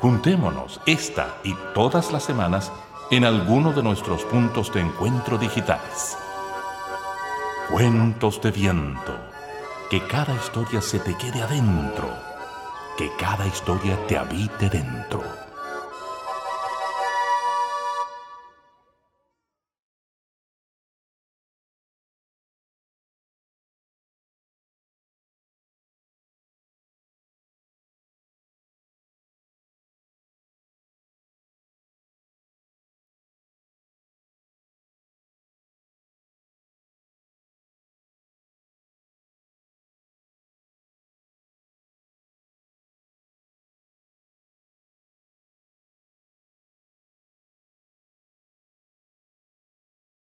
Juntémonos 0.01 0.81
esta 0.85 1.37
y 1.43 1.55
todas 1.73 2.11
las 2.11 2.23
semanas 2.23 2.71
en 3.11 3.25
alguno 3.25 3.73
de 3.73 3.83
nuestros 3.83 4.23
puntos 4.23 4.73
de 4.73 4.81
encuentro 4.81 5.37
digitales. 5.37 6.17
Cuentos 7.69 8.41
de 8.41 8.51
viento 8.51 9.15
que 9.89 10.05
cada 10.07 10.33
historia 10.33 10.81
se 10.81 10.99
te 10.99 11.15
quede 11.15 11.41
adentro, 11.41 12.09
que 12.97 13.11
cada 13.17 13.45
historia 13.45 13.97
te 14.07 14.17
habite 14.17 14.69
dentro. 14.69 15.42